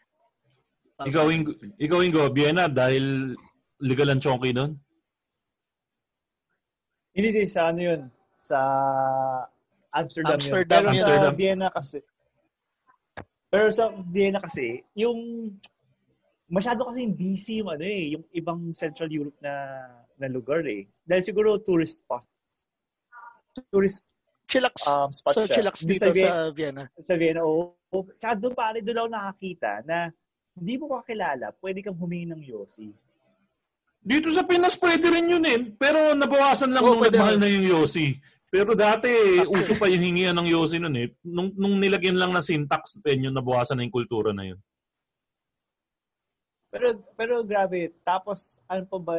[0.99, 1.27] Toss Ikaw.
[1.31, 3.35] Ingo, ikaw Ingo, Vienna, dahil
[3.79, 4.75] legal ang chonky doon?
[7.15, 8.01] Hindi din sa ano yun,
[8.35, 8.59] sa
[9.95, 10.83] Amsterdam, Amsterdam yun.
[10.83, 11.23] Pero Amsterdam.
[11.23, 11.99] sa Vienna kasi,
[13.47, 15.19] pero sa Vienna kasi, yung
[16.49, 19.53] masyado kasi busy yung ano eh, yung ibang Central Europe na
[20.15, 20.87] na lugar eh.
[21.03, 22.23] Dahil siguro tourist spot.
[23.71, 24.03] Tourist
[24.45, 24.75] Chillax.
[24.85, 25.55] um, spot so, siya.
[25.57, 26.83] chillax dito sa, Vie- sa Vienna.
[27.01, 27.73] sa Vienna, oo.
[27.89, 30.11] Oh, Tsaka doon pare, doon ako nakakita na
[30.55, 32.87] hindi mo kakilala, pwede kang humingi ng Yossi.
[34.05, 35.57] Dito sa Pinas pwede rin yun eh.
[35.75, 38.13] Pero nabawasan lang Oo, nung nagmahal na yung Yossi.
[38.53, 39.09] Pero dati,
[39.49, 41.09] uso pa yung hingian ng Yossi nun eh.
[41.25, 44.59] Nung, nung nilagyan lang na syntax, then yun, nabawasan na yung kultura na yun.
[46.75, 49.15] Pero pero grabe, tapos ano pa ba?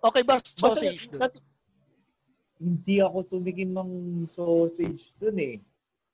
[0.00, 1.20] Okay ba Basta, sausage doon?
[1.20, 1.44] nat-
[2.56, 5.56] hindi ako tumigim ng sausage doon eh.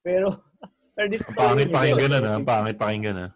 [0.03, 0.43] Pero
[0.99, 2.43] pero dito Pangit pakinggan na.
[2.43, 3.29] Pangit pakinggan na.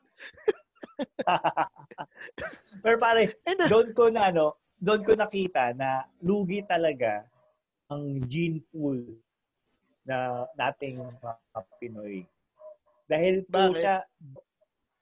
[2.82, 3.22] Pero pare,
[3.70, 7.24] doon ko na ano, doon ko nakita na lugi talaga
[7.86, 8.98] ang gene pool
[10.02, 11.32] na nating mga
[11.78, 12.26] Pinoy.
[13.06, 13.78] Dahil po Bakit?
[13.78, 13.96] siya,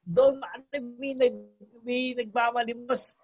[0.05, 0.41] doon
[1.01, 1.31] may, may,
[1.83, 3.17] may nagmamalimos.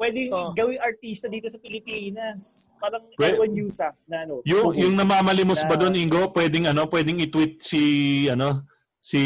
[0.00, 0.56] Pwede Oh.
[0.56, 2.72] gawing artista dito sa Pilipinas.
[2.80, 4.40] Parang Pwe- Erwan Yusuf na ano.
[4.48, 7.82] Yung, yung namamalimos ba Na- doon, Ingo, pwedeng, ano, pwedeng i-tweet si,
[8.26, 8.64] ano,
[8.96, 9.20] si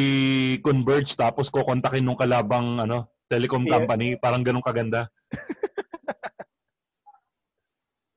[0.59, 3.73] Converge tapos kukontakin nung kalabang, ano, telecom Yeah.
[3.79, 4.09] company.
[4.19, 5.07] Parang ganun kaganda.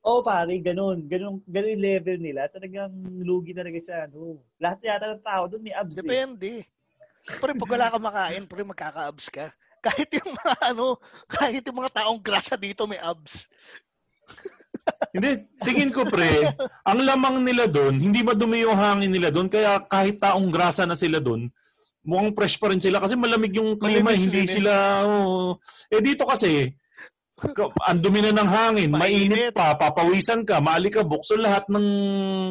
[0.07, 1.03] Oo, pare, ganun.
[1.03, 2.47] Ganun, ganun level nila.
[2.47, 2.89] Talagang
[3.21, 4.39] lugi talaga sa ano.
[4.55, 6.63] Lahat yata ng tao doon may abs eh.
[7.27, 9.51] Pero pag wala ka makain, pero magkaka-abs ka.
[9.77, 10.97] Kahit yung mga ano,
[11.29, 13.45] kahit yung mga taong grasa dito may abs.
[15.11, 16.47] Hindi, tingin ko pre,
[16.87, 20.95] ang lamang nila doon, hindi madumi yung hangin nila doon, kaya kahit taong grasa na
[20.95, 21.51] sila doon,
[22.07, 24.49] mukhang fresh pa rin sila kasi malamig yung klima, Malinis hindi eh.
[24.49, 24.73] sila,
[25.03, 25.59] oh.
[25.91, 26.71] eh dito kasi,
[27.35, 29.53] ka- ang dumi na ng hangin, mainit Mainit.
[29.55, 31.87] pa, papawisan ka, maalikabok, so lahat ng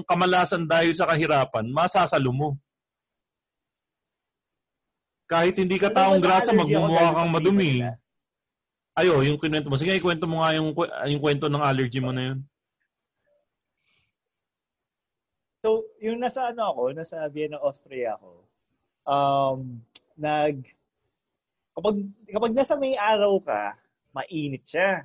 [0.04, 2.48] kamalasan dahil sa kahirapan, masasalo mo.
[5.26, 7.82] Kahit hindi ka taong grasa, magmumukha kang madumi.
[8.96, 9.76] Ayo, yung kwento mo.
[9.76, 10.72] Sige, ikwento mo nga yung,
[11.10, 12.38] yung kwento ng allergy mo na yun.
[15.66, 18.46] So, yung nasa ano ako, nasa Vienna, Austria ako,
[19.02, 19.82] um,
[20.14, 20.62] nag,
[21.74, 21.96] kapag,
[22.30, 23.74] kapag nasa may araw ka,
[24.14, 25.04] mainit siya.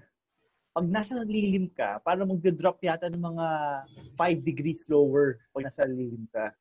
[0.71, 3.47] Pag nasa lilim ka, parang magda-drop yata ng mga
[4.15, 6.55] 5 degrees lower pag nasa lilim ka.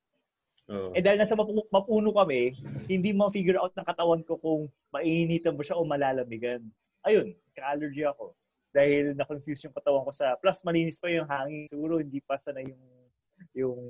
[0.70, 0.94] Oh.
[0.94, 2.54] Eh dahil nasa mapu- mapuno kami,
[2.86, 6.62] hindi mo figure out ng katawan ko kung mainitan ba siya o malalamigan.
[7.02, 8.38] Ayun, ka-allergy ako.
[8.70, 11.66] Dahil na-confuse yung katawan ko sa, plus malinis pa yung hangin.
[11.66, 12.78] Siguro hindi pa sana yung,
[13.50, 13.80] yung,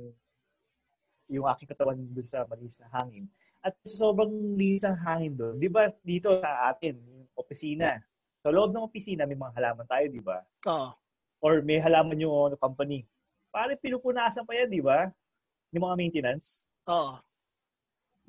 [1.29, 3.29] yung aking katawan doon sa malinis na hangin.
[3.61, 8.01] At sa sobrang linis ang hangin doon, di ba dito sa atin, yung opisina,
[8.41, 10.41] sa loob ng opisina, may mga halaman tayo, di ba?
[10.65, 10.97] Oo.
[11.45, 13.05] Or may halaman yung ano, company.
[13.53, 15.13] Pare, pinupunasan pa yan, di ba?
[15.77, 16.70] Yung mga maintenance.
[16.91, 17.15] Oo.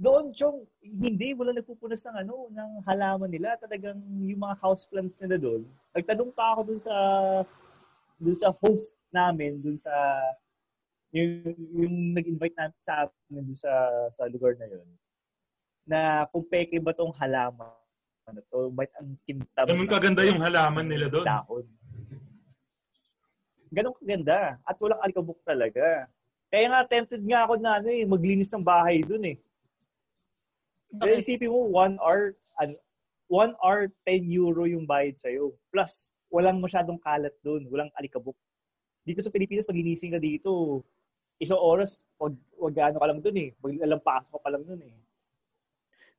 [0.01, 3.53] Doon, Chong, hindi, wala nagpupunas ng ano, ng halaman nila.
[3.61, 5.61] Talagang yung mga houseplants nila doon.
[5.93, 6.95] Nagtanong pa ako doon sa
[8.21, 9.93] doon sa host namin, doon sa
[11.13, 13.73] yung, yung nag-invite namin sa amin doon sa
[14.09, 14.87] sa lugar na yun.
[15.85, 17.69] Na kung peke ba tong halaman
[18.25, 21.25] ano to, ba't ang kintab Ganun kaganda yung halaman nila doon.
[21.25, 21.65] dahon.
[23.69, 24.57] ganun kaganda.
[24.65, 26.09] At walang alikabok talaga.
[26.51, 29.39] Kaya nga, tempted nga ako na ano eh, maglinis ng bahay dun eh.
[30.99, 32.73] Kaya isipin mo, one hour, ano,
[33.31, 35.55] one hour, 10 euro yung bayad sa'yo.
[35.71, 37.63] Plus, walang masyadong kalat dun.
[37.71, 38.35] Walang alikabok.
[39.07, 40.83] Dito sa Pilipinas, pag inising ka dito,
[41.39, 43.49] isang oras, wag, wag ano ka lang dun eh.
[43.63, 44.93] Wag alam pasok ka pa lang dun eh.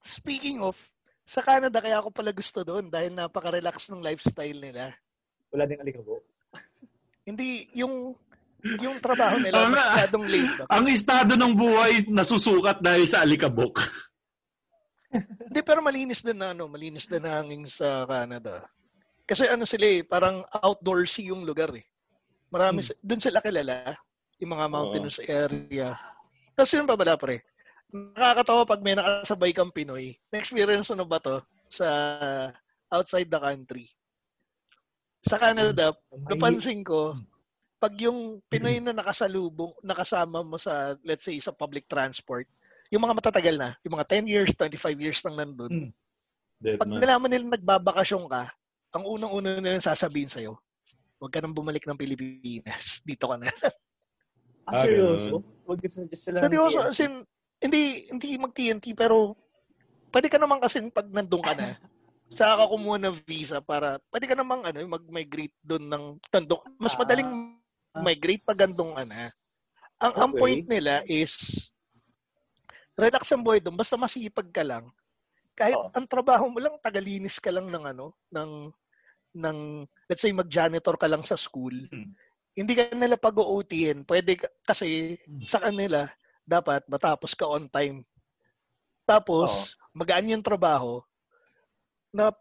[0.01, 0.74] Speaking of,
[1.22, 4.91] sa Canada kaya ako pala gusto doon dahil napaka-relax ng lifestyle nila.
[5.53, 6.24] Wala din alikabok.
[7.28, 8.18] Hindi, yung
[8.79, 9.85] yung trabaho nila Oo nga.
[9.99, 10.69] masyadong laid back.
[10.71, 13.83] Ang estado ng buhay nasusukat dahil sa alikabok.
[15.13, 18.65] Hindi, pero malinis din na, ano, malinis din na hangin sa Canada.
[19.29, 21.85] Kasi ano sila eh, parang outdoorsy yung lugar eh.
[22.49, 22.97] Marami, Hmm.
[23.01, 23.93] dun sila kilala,
[24.41, 25.97] yung mga mountainous area.
[26.57, 27.45] Tapos yun pa pala pre,
[27.93, 30.17] nakakatawa pag may nakasabay kang Pinoy.
[30.33, 31.87] Na-experience mo na ba to sa
[32.89, 33.89] outside the country?
[35.23, 35.93] Sa Canada,
[36.27, 37.15] napansin ko,
[37.83, 42.47] pag yung Pinoy na nakasalubong, nakasama mo sa, let's say, sa public transport,
[42.95, 45.91] yung mga matatagal na, yung mga 10 years, 25 years nang nandun,
[46.62, 47.03] Dead pag man.
[47.03, 48.55] nalaman nila nagbabakasyon ka,
[48.95, 50.55] ang unang-una nilang sasabihin sa'yo,
[51.18, 52.99] huwag ka nang bumalik ng Pilipinas.
[53.09, 53.51] Dito ka na.
[53.51, 55.43] Ah, Ah, seryoso?
[55.66, 57.26] Huwag kasi just sila Seryoso, as in,
[57.59, 59.35] hindi, hindi mag-TNT, pero
[60.14, 61.74] pwede ka naman kasi pag nandun ka na,
[62.39, 66.62] saka ka kumuha ng visa para, pwede ka namang ano, mag-migrate doon ng tandong.
[66.78, 67.59] Mas madaling
[68.01, 69.28] migrate pag andong ka na.
[70.03, 70.40] Ang, ang Okay.
[70.40, 71.68] point nila is,
[72.97, 74.88] relax ang buhay doon, basta masipag ka lang.
[75.53, 75.93] Kahit Oo.
[75.93, 78.72] ang trabaho mo lang, tagalinis ka lang ng ano, ng,
[79.36, 79.59] ng,
[80.09, 81.74] let's say mag-janitor ka lang sa school.
[81.93, 82.16] Hmm.
[82.57, 84.05] Hindi ka nila pag-OTin.
[84.05, 86.09] Pwede ka, kasi sa kanila,
[86.45, 88.05] dapat matapos ka on time.
[89.09, 91.01] Tapos, magaan yung trabaho
[92.12, 92.32] na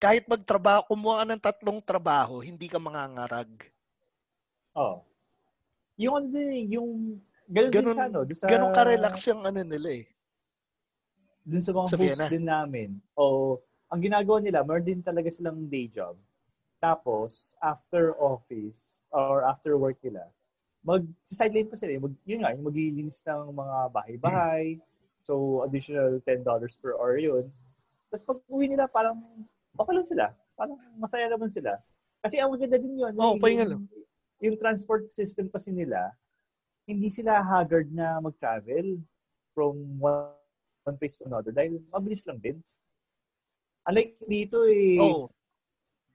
[0.00, 3.50] kahit magtrabaho, kumuha ka ng tatlong trabaho, hindi ka mangangarag.
[4.74, 5.02] Oo.
[5.96, 6.90] Yung ano din eh, yung
[7.46, 10.06] ganun, din Ganun, sa ano, sa, ganun ka-relax yung ano nila eh.
[11.42, 12.26] dun sa mga Sa books Vienna.
[12.28, 12.88] din namin.
[13.14, 13.56] O,
[13.86, 16.14] ang ginagawa nila, meron din talaga silang day job.
[16.78, 20.30] Tapos, after office or after work nila,
[20.80, 21.92] mag-sideline pa sila.
[21.92, 22.00] eh.
[22.00, 24.64] Mag, yun nga, yung maglilinis ng mga bahay-bahay.
[25.20, 26.42] So, additional $10
[26.80, 27.44] per hour yun.
[28.08, 29.20] Tapos pag uwi nila, parang
[29.76, 30.24] okay lang sila.
[30.56, 31.76] Parang masaya naman sila.
[32.18, 33.12] Kasi ang maganda din yun.
[33.14, 33.84] Oo, yung- pahinga lang.
[34.40, 36.12] Yung transport system kasi nila,
[36.84, 38.96] hindi sila haggard na mag-travel
[39.52, 40.32] from one,
[40.82, 42.56] one place to another dahil mabilis lang din.
[43.84, 45.28] Unlike dito eh, Oh,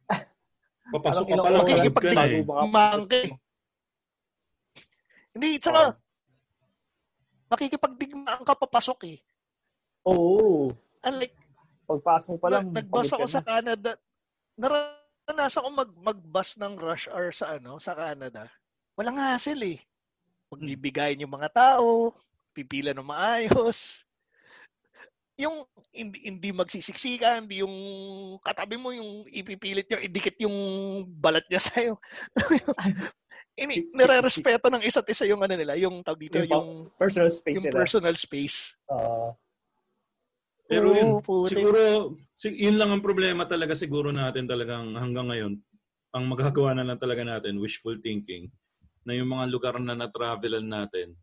[0.93, 1.61] Papasok ka pa lang.
[1.61, 2.43] oras pagod Makikipag- ka na eh.
[2.67, 3.21] mangke.
[5.31, 5.81] Hindi, tsaka,
[7.47, 9.17] makikipagdigmaan ka papasok eh.
[10.05, 10.71] Oo.
[11.01, 11.35] Unlike,
[11.85, 13.45] Pagpasok mo pa lang, nag- nagbus pagod ako ka sa na.
[13.47, 13.91] Canada.
[15.25, 18.45] Naranasan ko mag, mag-bus ng rush hour sa ano, sa Canada.
[18.93, 19.79] Walang hassle eh.
[20.53, 22.13] Magbibigayin yung mga tao,
[22.53, 24.05] pipila ng maayos.
[25.35, 27.75] Yung hindi, hindi magsisiksikan, hindi yung
[28.39, 30.55] katabi mo yung ipipilit niya, idikit yung
[31.19, 31.97] balat niya sa'yo.
[33.57, 37.55] Ini, nire-respeto ng isa't isa yung ano nila, yung tawag dito, Yung yung, Personal space
[37.59, 37.75] yung nila.
[37.81, 38.77] personal space.
[38.87, 39.35] Ah,
[40.65, 41.61] Pero yun, Oo, putik.
[41.61, 41.79] siguro,
[42.33, 45.53] si- yun lang ang problema talaga siguro natin talagang hanggang ngayon.
[46.15, 48.49] Ang magagawa na lang talaga natin, wishful thinking,
[49.05, 51.13] na yung mga lugar na na-travelan natin,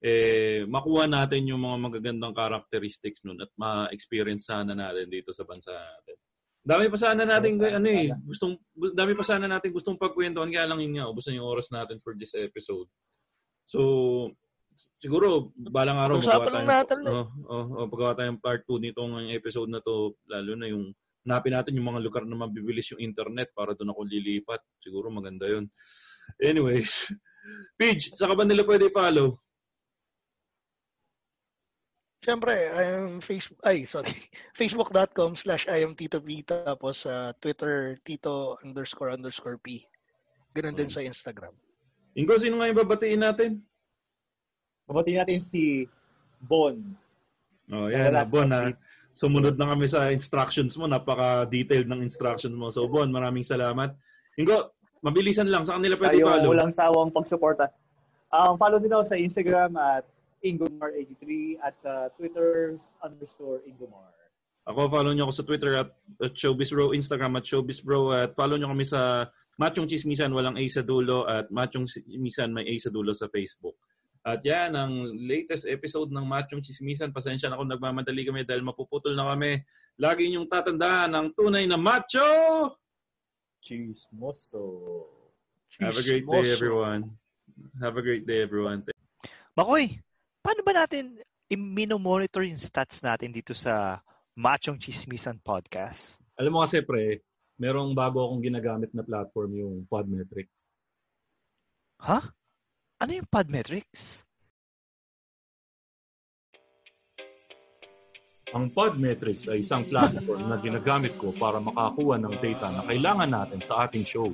[0.00, 5.74] eh, makuha natin yung mga magagandang characteristics nun at ma-experience sana natin dito sa bansa
[5.74, 6.16] natin.
[6.64, 10.48] Dami pa sana natin, Sana, ano eh, gustong, gu- dami pa sana natin gustong pagkwentuhan,
[10.48, 12.88] kaya lang yun nga, ubos na yung oras natin for this episode.
[13.68, 14.32] So,
[15.02, 16.98] siguro, balang araw, magawa tayo- natin.
[17.06, 20.94] Oh, oh, oh, paggawa tayong part 2 nitong episode na to, lalo na yung
[21.26, 24.64] hanapin natin yung mga lugar na mabibilis yung internet para doon ako lilipat.
[24.80, 25.68] Siguro maganda yun.
[26.40, 27.12] Anyways,
[27.78, 29.36] Pidge, sa ka ba nila pwede follow?
[32.18, 34.10] Siyempre, I am Facebook, ay, sorry,
[34.58, 39.86] facebook.com slash I am Tito P, tapos sa Twitter, Tito underscore underscore P.
[40.52, 41.54] Ganun din sa Instagram.
[42.18, 43.62] Ingo, sino nga yung babatiin natin?
[44.88, 45.84] Babatiin natin si
[46.40, 46.72] Bon.
[47.68, 48.72] Oh, yan, na, Bon, ha.
[49.12, 50.88] Sumunod na kami sa instructions mo.
[50.88, 52.72] Napaka-detailed ng instructions mo.
[52.72, 53.92] So, Bon, maraming salamat.
[54.40, 54.72] Ingo,
[55.04, 55.68] mabilisan lang.
[55.68, 56.50] Sa kanila pwede Tayo follow.
[56.56, 57.68] walang sawang pagsuporta.
[58.32, 60.04] Um, follow din ako sa Instagram at
[60.40, 61.24] Ingomar83
[61.60, 64.08] at sa Twitter underscore Ingomar.
[64.68, 65.90] Ako, follow nyo ako sa Twitter at,
[66.20, 69.28] at ShowbizBro, Instagram at ShowbizBro at follow nyo kami sa
[69.58, 73.74] Machong Chismisan, walang A sa dulo at Machong Chismisan, may A sa dulo sa Facebook.
[74.28, 74.92] At yan, ang
[75.24, 77.16] latest episode ng Machong Chismisan.
[77.16, 79.64] Pasensya na kung nagmamadali kami dahil mapuputol na kami.
[79.96, 82.20] Lagi nyong tatandaan ang tunay na macho!
[83.64, 85.08] Chismoso.
[85.80, 87.16] Have a great day, everyone.
[87.80, 88.84] Have a great day, everyone.
[89.56, 89.96] Makoy,
[90.44, 91.16] paano ba natin
[91.48, 94.04] i-monitor yung stats natin dito sa
[94.36, 96.20] Machong Chismisan Podcast?
[96.36, 97.24] Alam mo kasi, pre,
[97.56, 100.68] merong bago akong ginagamit na platform yung Podmetrics.
[102.04, 102.37] Ha?
[102.98, 104.26] Ano yung Podmetrics?
[108.50, 113.62] Ang Podmetrics ay isang platform na ginagamit ko para makakuha ng data na kailangan natin
[113.62, 114.26] sa ating show.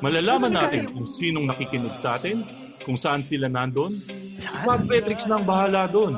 [0.00, 2.40] Malalaman natin kung sinong nakikinig sa atin,
[2.88, 3.92] kung saan sila nandun.
[4.40, 6.16] Si Podmetrics na ang bahala doon.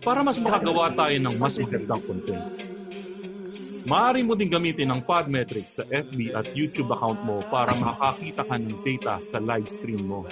[0.00, 2.71] Para mas makagawa tayo ng mas magandang content.
[3.82, 8.54] Maaari mo din gamitin ang Podmetrics sa FB at YouTube account mo para makakita ka
[8.54, 10.22] ng data sa live stream mo.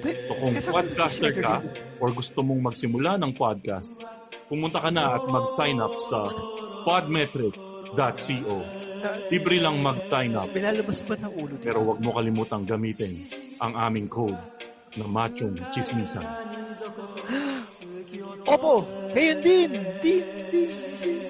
[0.00, 1.66] So kung podcaster ka
[1.98, 3.98] or gusto mong magsimula ng podcast,
[4.46, 6.30] pumunta ka na at mag-sign up sa
[6.86, 8.56] podmetrics.co.
[9.34, 10.48] Libre lang mag-sign up.
[10.54, 13.18] Pinalabas pa ng ulo Pero huwag mo kalimutang gamitin
[13.58, 14.38] ang aming code
[14.94, 16.24] na machong chismisan.
[18.52, 19.70] Opo, ngayon din.
[20.00, 21.29] Din, din, din.